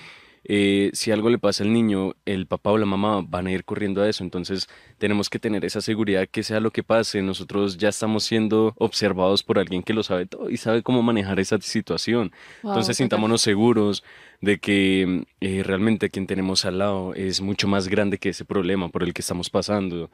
[0.45, 3.65] eh, si algo le pasa al niño, el papá o la mamá van a ir
[3.65, 4.23] corriendo a eso.
[4.23, 4.67] Entonces
[4.97, 9.43] tenemos que tener esa seguridad que sea lo que pase, nosotros ya estamos siendo observados
[9.43, 12.31] por alguien que lo sabe todo y sabe cómo manejar esa situación.
[12.61, 14.03] Wow, Entonces sintámonos seguros
[14.41, 18.89] de que eh, realmente quien tenemos al lado es mucho más grande que ese problema
[18.89, 20.09] por el que estamos pasando.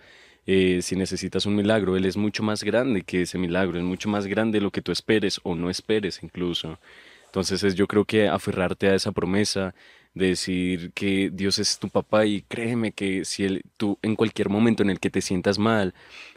[0.48, 4.10] Eh, si necesitas un milagro, Él es mucho más grande que ese milagro, es mucho
[4.10, 6.80] más grande lo que tú esperes o no esperes incluso.
[7.26, 9.76] Entonces es yo creo que aferrarte a esa promesa
[10.14, 14.50] de decir que Dios es tu papá y créeme que si él, tú en cualquier
[14.50, 15.94] momento en el que te sientas mal,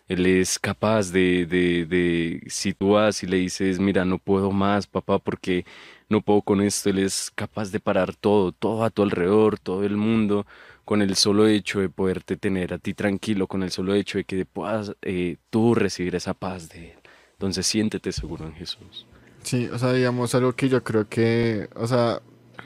[0.09, 4.51] Él es capaz de, de, de, si tú vas y le dices, mira, no puedo
[4.51, 5.65] más, papá, porque
[6.09, 9.85] no puedo con esto, Él es capaz de parar todo, todo a tu alrededor, todo
[9.85, 10.47] el mundo,
[10.85, 14.25] con el solo hecho de poderte tener a ti tranquilo, con el solo hecho de
[14.25, 16.99] que puedas eh, tú recibir esa paz de Él.
[17.33, 19.07] Entonces siéntete seguro en Jesús.
[19.43, 22.21] Sí, o sea, digamos, algo que yo creo que, o sea,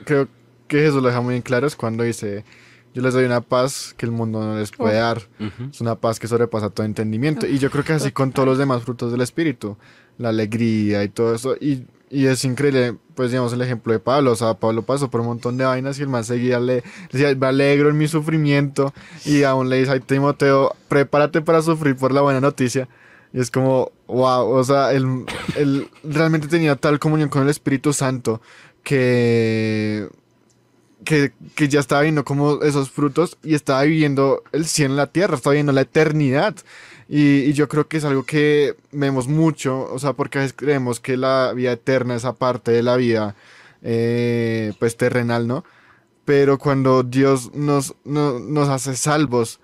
[0.05, 0.27] creo
[0.67, 2.43] que Jesús lo deja muy en claro es cuando dice,
[2.93, 5.21] yo les doy una paz que el mundo no les puede dar.
[5.39, 5.69] Ujú.
[5.71, 7.47] Es una paz que sobrepasa todo entendimiento.
[7.47, 9.77] Y yo creo que así con todos los demás frutos del Espíritu,
[10.17, 11.55] la alegría y todo eso.
[11.59, 14.33] Y, y es increíble, pues digamos, el ejemplo de Pablo.
[14.33, 17.33] O sea, Pablo pasó por un montón de vainas y el más seguía le decía,
[17.33, 18.93] me alegro en mi sufrimiento.
[19.25, 22.87] Y aún le dice, ay, Timoteo, prepárate para sufrir por la buena noticia.
[23.33, 27.93] Y es como, wow, o sea, él, él realmente tenía tal comunión con el Espíritu
[27.93, 28.41] Santo
[28.83, 30.07] que,
[31.03, 35.07] que, que ya estaba viendo como esos frutos y estaba viviendo el cielo en la
[35.07, 36.53] tierra, estaba viviendo la eternidad.
[37.15, 40.99] Y, yo creo que es algo que vemos mucho, o sea, porque a veces creemos
[40.99, 43.35] que la vida eterna es aparte de la vida,
[43.83, 45.63] eh, pues terrenal, ¿no?
[46.25, 49.59] Pero cuando Dios nos, no- nos hace salvos,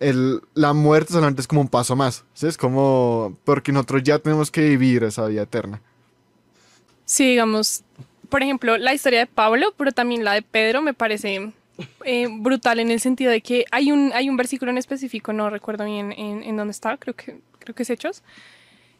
[0.00, 2.24] el, la muerte solamente es como un paso más.
[2.40, 5.82] Es como, porque nosotros ya tenemos que vivir esa vida eterna.
[7.04, 7.84] Sí, digamos,
[8.30, 11.52] por ejemplo, la historia de Pablo, pero también la de Pedro me parece
[12.04, 15.50] eh, brutal en el sentido de que hay un, hay un versículo en específico, no
[15.50, 18.22] recuerdo bien en, dónde estaba, creo que, creo que es Hechos.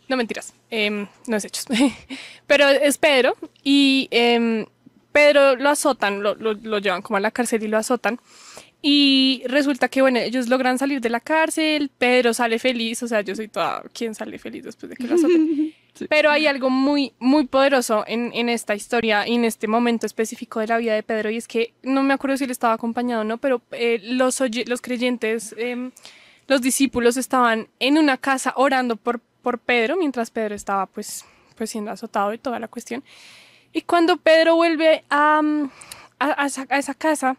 [0.09, 1.67] No mentiras, em, no es Hechos,
[2.47, 4.65] pero es Pedro y em,
[5.13, 8.19] Pedro lo azotan, lo, lo- llevan como a la cárcel y lo azotan.
[8.81, 13.23] Y resulta que, bueno, ellos logran salir de la cárcel, Pedro sale feliz, o sea,
[13.23, 15.75] yo soy toda, ¿quién sale feliz después de que lo azoten?
[16.09, 20.61] Pero hay algo muy, muy poderoso en, en esta historia y en este momento específico
[20.61, 23.23] de la vida de Pedro, y es que no me acuerdo si él estaba acompañado
[23.23, 25.91] o no, pero eh, los, los creyentes, em,
[26.47, 31.25] los discípulos estaban en una casa orando por, por Pedro, mientras Pedro estaba pues,
[31.57, 33.03] pues siendo azotado y toda la cuestión.
[33.73, 35.71] Y cuando Pedro vuelve a, mm,
[36.21, 37.37] a- a esa- a esa casa,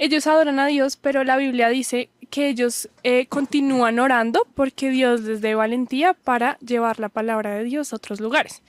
[0.00, 5.20] ellos adoran a Dios, pero la Biblia dice que ellos eh, continúan orando porque Dios
[5.20, 8.62] les dé valentía para llevar la palabra de Dios a otros lugares.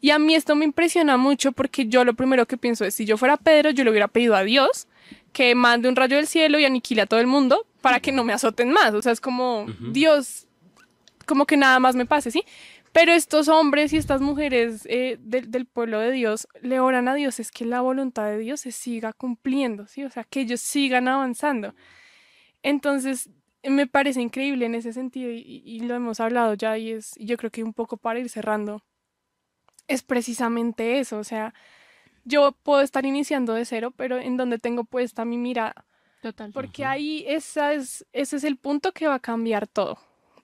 [0.00, 3.04] Y a mí esto me impresiona mucho porque yo lo primero que pienso es, si
[3.04, 4.86] yo fuera Pedro, yo le hubiera pedido a Dios
[5.32, 8.22] que mande un rayo del cielo y aniquile a todo el mundo para que no
[8.22, 8.94] me azoten más.
[8.94, 10.46] O sea, es como, Dios,
[11.26, 12.44] como que nada más me pase, ¿sí?
[12.92, 17.14] Pero estos hombres y estas mujeres eh, del, del pueblo de Dios le oran a
[17.14, 20.04] Dios, es que la voluntad de Dios se siga cumpliendo, ¿sí?
[20.04, 21.74] O sea, que ellos sigan avanzando.
[22.62, 23.30] Entonces,
[23.62, 27.50] me parece increíble en ese sentido y, lo hemos hablado ya y es, yo creo
[27.50, 28.82] que un poco para ir cerrando,
[29.86, 31.52] es precisamente eso, o sea,
[32.24, 35.86] yo puedo estar iniciando de cero, pero en donde tengo puesta mi mirada,
[36.22, 36.52] Total.
[36.52, 39.98] porque ahí esa es, ese es el punto que va a cambiar todo,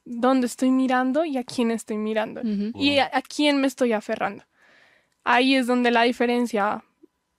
[0.06, 2.72] dónde estoy mirando y a quién estoy mirando Ujú.
[2.74, 4.44] y a, a quién me estoy aferrando.
[5.24, 6.82] Ahí es donde la diferencia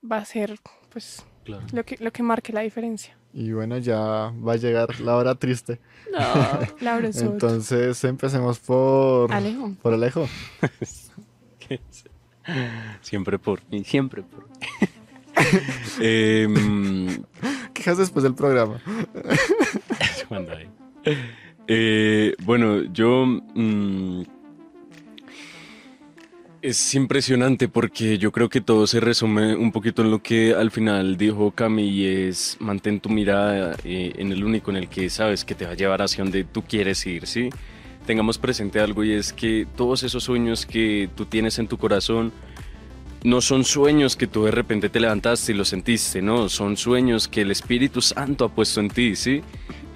[0.10, 0.60] va a ser,
[0.92, 1.64] pues, Claro.
[1.72, 3.18] lo que, lo que marque la diferencia.
[3.34, 5.80] Y bueno, ya va a llegar la hora triste.
[6.82, 7.32] Laura Soto.
[7.32, 9.72] Entonces empecemos por Alejo.
[9.82, 10.28] por Alejo.
[13.02, 14.56] Siempre por mí, siempre por mí.
[16.02, 17.24] Em,
[17.74, 18.82] Quejas después del programa.
[21.68, 23.26] Eh, bueno, yo...
[23.26, 24.24] mm,
[26.62, 30.72] es impresionante porque yo creo que todo se resume un poquito en lo que al
[30.72, 35.10] final dijo Cami y es mantén tu mirada eh, en el único en el que
[35.10, 37.50] sabes que te va a llevar hacia donde tú quieres ir, ¿sí?
[38.06, 42.34] Tengamos presente algo y es que todos esos sueños que tú tienes en tu corazón
[43.24, 47.28] no son sueños que tú de repente te levantaste y los sentiste, no, son sueños
[47.28, 49.42] que el Espíritu Santo ha puesto en ti, ¿sí?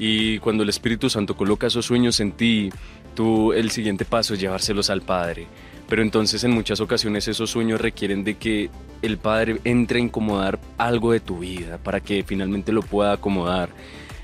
[0.04, 2.72] Y cuando el Espíritu Santo coloca esos sueños en ti,
[3.14, 5.46] tú el siguiente paso es llevárselos al Padre.
[5.88, 8.72] Pero entonces en muchas ocasiones esos sueños requieren de que
[9.04, 13.70] el Padre entre a incomodar algo de tu vida para que finalmente lo pueda acomodar,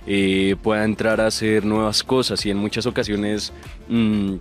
[0.08, 3.54] eh, pueda entrar a hacer nuevas cosas y en muchas ocasiones...
[3.88, 4.38] mm,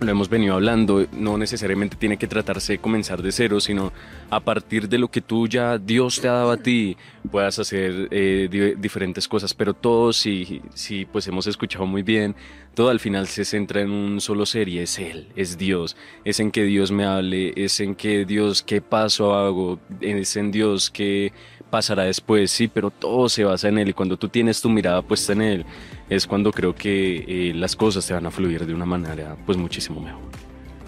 [0.00, 3.92] lo hemos venido hablando, no necesariamente tiene que tratarse de comenzar de cero, sino
[4.30, 6.96] a partir de lo que tú ya Dios te ha dado a ti,
[7.30, 12.36] puedas hacer eh, di- diferentes cosas, pero todo, si, si pues hemos escuchado muy bien,
[12.74, 16.38] todo al final se centra en un solo ser y es Él, es Dios, es
[16.38, 20.90] en que Dios me hable, es en que Dios, qué paso hago, es en Dios
[20.90, 21.32] que
[21.70, 25.02] pasará después, sí, pero todo se basa en Él y cuando tú tienes tu mirada
[25.02, 25.66] puesta en Él,
[26.08, 29.58] es cuando creo que eh, las cosas te van a fluir de una manera pues
[29.58, 30.22] muchísimo mejor.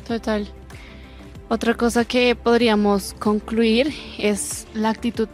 [0.06, 0.48] Total.
[1.48, 5.28] Otra cosa que podríamos concluir es la actitud,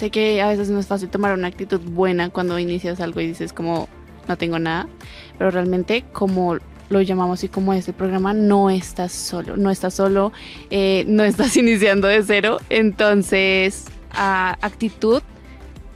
[0.00, 3.26] Sé que a veces no es fácil tomar una actitud buena cuando inicias algo y
[3.26, 3.86] dices como
[4.28, 4.88] no tengo nada,
[5.36, 6.56] pero realmente como
[6.88, 10.32] lo llamamos y como es el programa, no estás solo, no estás solo,
[10.70, 15.22] eh, no estás iniciando de cero, entonces actitud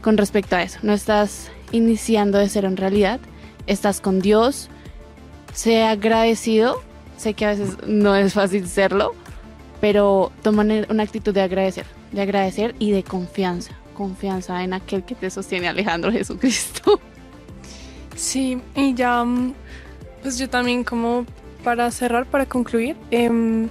[0.00, 3.20] con respecto a eso, no estás iniciando de cero en realidad,
[3.66, 4.68] estás con Dios,
[5.52, 6.82] sé agradecido,
[7.16, 9.14] sé que a veces no es fácil serlo,
[9.80, 15.14] pero toma una actitud de agradecer, de agradecer y de confianza, confianza en aquel que
[15.14, 17.00] te sostiene Alejandro Jesucristo.
[18.16, 19.54] Sí, y ya, mm,
[20.22, 21.26] pues yo también como
[21.64, 23.68] para cerrar, para concluir, em,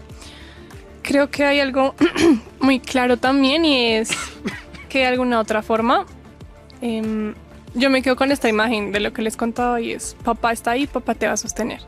[1.01, 1.95] creo que hay algo
[2.59, 4.09] muy claro también y es
[4.93, 6.05] que de alguna otra forma,
[6.79, 7.33] em,
[7.73, 10.69] yo me quedo con esta imagen de lo que les contaba y es, papá está
[10.69, 11.81] ahí, papá te va a sostener.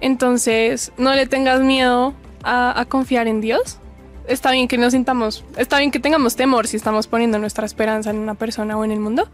[0.00, 3.76] Entonces, no le tengas miedo a, a confiar en Dios.
[4.26, 8.08] Está bien que nos sintamos, está bien que tengamos temor si estamos poniendo nuestra esperanza
[8.08, 9.28] en una persona o en el mundo,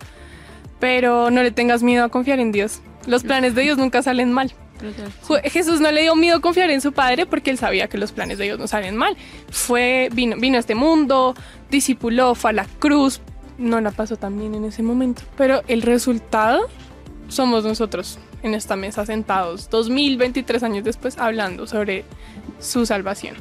[0.80, 2.80] pero no le tengas miedo a confiar en Dios.
[3.06, 4.52] Los planes de Dios nunca salen mal.
[5.44, 8.38] Jesús no le dio miedo confiar en su padre porque él sabía que los planes
[8.38, 9.16] de Dios no salen mal.
[9.50, 11.34] Fue, vino, vino a este mundo,
[11.70, 13.20] discipuló, fue a la cruz,
[13.58, 15.22] no la pasó tan bien en ese momento.
[15.36, 16.68] Pero el resultado
[17.28, 22.04] somos nosotros en esta mesa sentados, 2023 años después, hablando sobre
[22.60, 23.36] su salvación.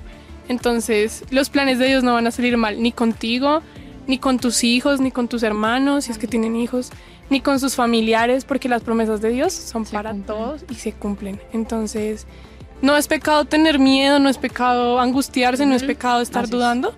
[0.47, 3.61] Entonces, los planes de Dios no van a salir mal, ni contigo,
[4.07, 6.91] ni con tus hijos, ni con tus hermanos, si es que tienen hijos,
[7.33, 10.25] ni con sus familiares, porque las promesas de Dios son Se para cumplen.
[10.37, 11.41] todos y se cumplen.
[11.51, 12.25] Entonces,
[12.81, 16.51] no es pecado tener miedo, no es pecado angustiarse, no es pecado estar Así es.
[16.51, 16.93] dudando,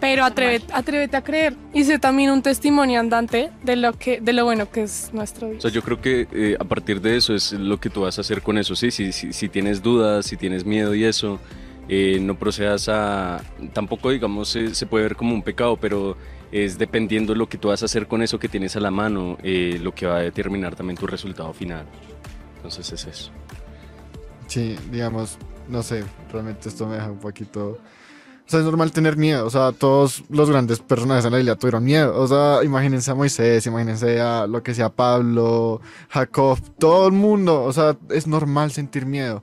[0.00, 4.32] pero atrévete, atrévete a creer y sé también un testimonio andante de lo que de
[4.32, 5.62] lo bueno que es nuestro O Dios.
[5.62, 8.22] sea, yo creo que eh, a partir de eso es lo que tú vas a
[8.22, 11.38] hacer con eso, sí, si, si, si tienes dudas, si tienes miedo y eso,
[11.88, 16.16] eh, no procedas a, tampoco digamos eh, se puede ver como un pecado, pero
[16.52, 19.38] es dependiendo lo que tú vas a hacer con eso que tienes a la mano,
[19.42, 21.86] eh, lo que va a determinar también tu resultado final.
[22.56, 23.32] Entonces es eso.
[24.46, 25.38] Sí, digamos,
[25.68, 27.78] no sé, realmente esto me deja un poquito...
[28.44, 31.54] O sea, es normal tener miedo, o sea, todos los grandes personajes en la Biblia
[31.54, 35.80] tuvieron miedo, o sea, imagínense a Moisés, imagínense a lo que sea Pablo,
[36.10, 39.42] Jacob, todo el mundo, o sea, es normal sentir miedo.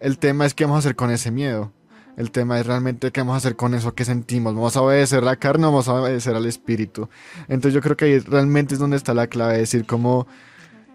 [0.00, 1.72] El tema es qué vamos a hacer con ese miedo.
[2.16, 4.54] El tema es realmente qué vamos a hacer con eso que sentimos.
[4.54, 7.08] ¿Vamos a obedecer la carne o vamos a obedecer al espíritu?
[7.48, 10.26] Entonces yo creo que ahí realmente es donde está la clave, decir como...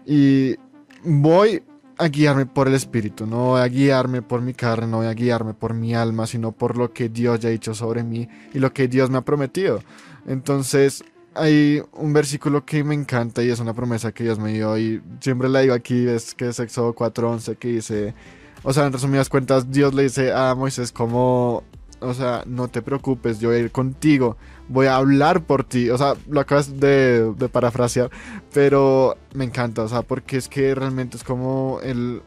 [0.06, 0.56] Y
[1.04, 1.62] voy
[1.98, 5.12] a guiarme por el espíritu, no voy a guiarme por mi carne, no voy a
[5.12, 8.58] guiarme por mi alma, sino por lo que Dios ya ha dicho sobre mí y
[8.58, 9.82] lo que Dios me ha prometido.
[10.26, 11.04] Entonces,
[11.34, 15.02] hay un versículo que me encanta y es una promesa que Dios me dio y
[15.20, 18.14] siempre la digo aquí, es que es Éxodo 4:11 que dice,
[18.62, 21.62] o sea, en resumidas cuentas, Dios le dice a Moisés como,
[22.00, 24.36] o sea, no te preocupes, yo voy a ir contigo,
[24.68, 28.10] voy a hablar por ti, o sea, lo acabas de, de parafrasear,
[28.52, 32.22] pero me encanta, o sea, porque es que realmente es como el,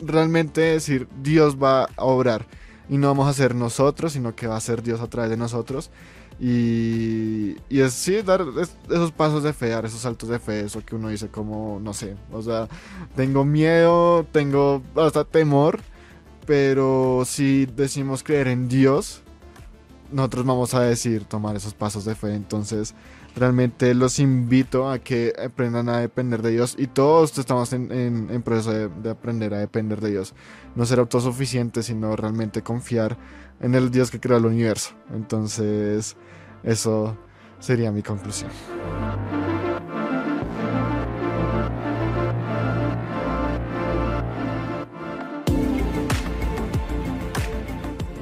[0.00, 2.46] realmente decir, Dios va a obrar
[2.88, 5.36] y no vamos a ser nosotros, sino que va a ser Dios a través de
[5.36, 5.90] nosotros.
[6.40, 10.82] Y, es sí, dar es- esos pasos de fe, dar esos saltos de fe, eso
[10.84, 12.66] que uno dice como, no sé, o sea,
[13.14, 15.80] tengo miedo, tengo hasta temor,
[16.46, 19.22] pero si decimos creer en Dios,
[20.12, 22.34] nosotros vamos a decir tomar esos pasos de fe.
[22.34, 22.94] Entonces,
[23.36, 28.42] realmente los invito a que aprendan a depender de Dios y todos estamos en, en-
[28.42, 30.34] proceso de, de aprender a depender de Dios.
[30.74, 33.16] No ser autosuficiente, sino realmente confiar
[33.60, 34.90] en el Dios que creó el universo.
[35.14, 36.16] Entonces,
[36.62, 37.16] eso
[37.58, 38.50] sería mi conclusión.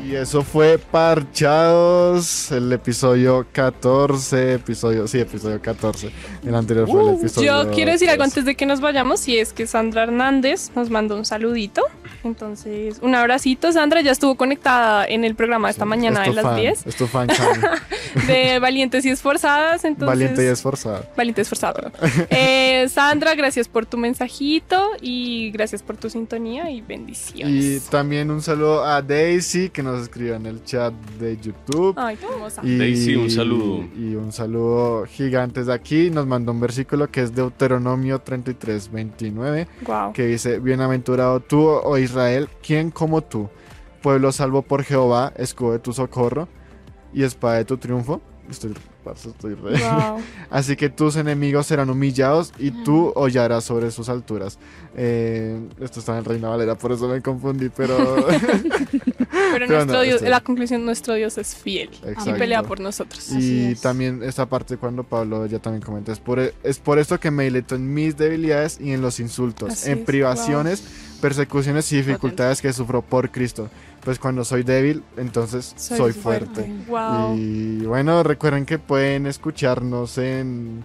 [0.09, 6.11] Y eso fue Parchados, el episodio 14, episodio, sí, episodio 14.
[6.46, 7.64] El anterior fue el episodio.
[7.64, 8.30] Yo quiero decir algo 13.
[8.40, 11.82] antes de que nos vayamos y es que Sandra Hernández nos mandó un saludito.
[12.24, 13.70] Entonces, un abracito.
[13.70, 17.06] Sandra ya estuvo conectada en el programa esta mañana de las fan, 10 Es tu
[17.06, 17.28] fan,
[18.26, 19.84] de Valientes y Esforzadas.
[19.84, 21.02] Entonces, Valiente y esforzada.
[21.16, 21.92] Valiente y esforzada.
[22.30, 27.84] Eh, Sandra, gracias por tu mensajito y gracias por tu sintonía y Y bendiciones.
[27.84, 31.94] también un saludo a Daisy que nos escribió en el chat de YouTube.
[31.96, 32.61] Ay, qué hermosa.
[32.64, 33.84] Y, Daisy, un saludo.
[33.96, 36.11] Y un saludo gigante de aquí.
[36.11, 40.12] Nos mandó un versículo que es Deuteronomio 33, 29, Wow.
[40.12, 43.49] que dice, Bienaventurado tú, oh Israel, ¿quién como tú?
[44.03, 46.49] Pueblo salvo por Jehová, escudo de tu socorro
[47.12, 48.20] y espada de tu triunfo.
[48.49, 48.72] Estoy
[49.09, 49.78] parce, estoy re.
[49.78, 50.20] Wow.
[50.50, 54.59] Así que tus enemigos serán humillados y tú hollarás sobre sus alturas.
[54.96, 57.96] Eh, esto está en Reina Valera, por eso me confundí, pero.
[59.50, 62.36] Pero Pero nuestro no, Dios, esto- la conclusión, nuestro Dios es fiel y Exacto.
[62.36, 63.30] pelea por nosotros.
[63.32, 63.80] Y es.
[63.80, 67.44] también esta parte cuando Pablo ya también comenta, es por, es por esto que me
[67.44, 70.82] deleito en mis debilidades y en los insultos, Así en es, privaciones,
[71.20, 73.68] persecuciones y dificultades que sufro por Cristo.
[74.04, 76.72] Pues cuando soy débil, entonces soy, fuerte.
[76.88, 77.36] Wow.
[77.36, 80.84] Y bueno, recuerden que pueden escucharnos en...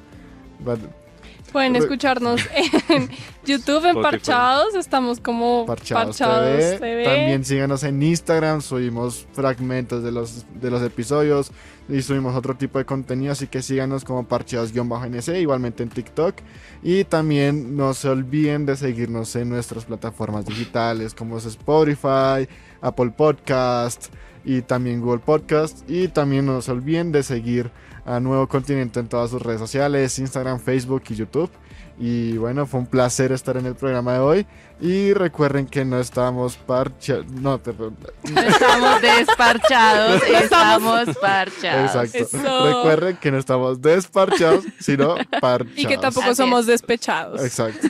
[1.54, 2.42] Pueden escucharnos
[2.90, 3.10] en
[3.46, 4.02] YouTube, en.
[4.02, 4.74] Parchados.
[4.74, 6.78] Estamos como Parchados, Parchados, TV.
[6.80, 7.04] TV.
[7.06, 11.52] También síganos en Instagram, subimos fragmentos de los, de los episodios
[11.88, 16.36] y subimos otro tipo de contenido, así que síganos como parchados-nc, igualmente en TikTok.
[16.82, 22.50] Y también no se olviden de seguirnos en nuestras plataformas digitales como es Spotify,
[22.82, 24.08] Apple Podcast
[24.44, 25.90] y también Google Podcast.
[25.90, 27.72] Y también no se olviden de seguir
[28.06, 31.50] a Nuevo Continente en todas sus redes sociales, Instagram, Facebook y YouTube.
[32.00, 34.48] Y bueno, fue un placer estar en el programa de hoy.
[34.82, 37.28] Y recuerden que no estamos parchados.
[37.28, 37.96] No, perdón.
[38.34, 41.96] No estamos desparchados, estamos parchados.
[41.96, 42.38] Exacto.
[42.38, 42.66] Eso.
[42.68, 45.74] Recuerden que no estamos desparchados, sino parchados.
[45.78, 46.68] Y que tampoco Así somos es.
[46.68, 47.42] despechados.
[47.44, 47.88] Exacto.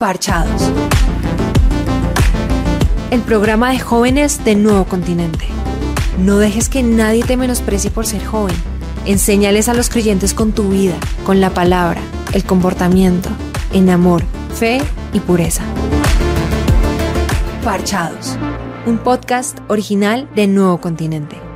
[0.00, 0.62] Parchados.
[3.10, 5.46] El programa de jóvenes de Nuevo Continente.
[6.18, 8.56] No dejes que nadie te menosprecie por ser joven.
[9.04, 10.94] Enséñales a los creyentes con tu vida,
[11.26, 12.00] con la palabra,
[12.32, 13.28] el comportamiento,
[13.74, 14.22] en amor,
[14.54, 14.80] fe
[15.12, 15.64] y pureza.
[17.62, 18.38] Parchados.
[18.86, 21.49] Un podcast original de Nuevo Continente.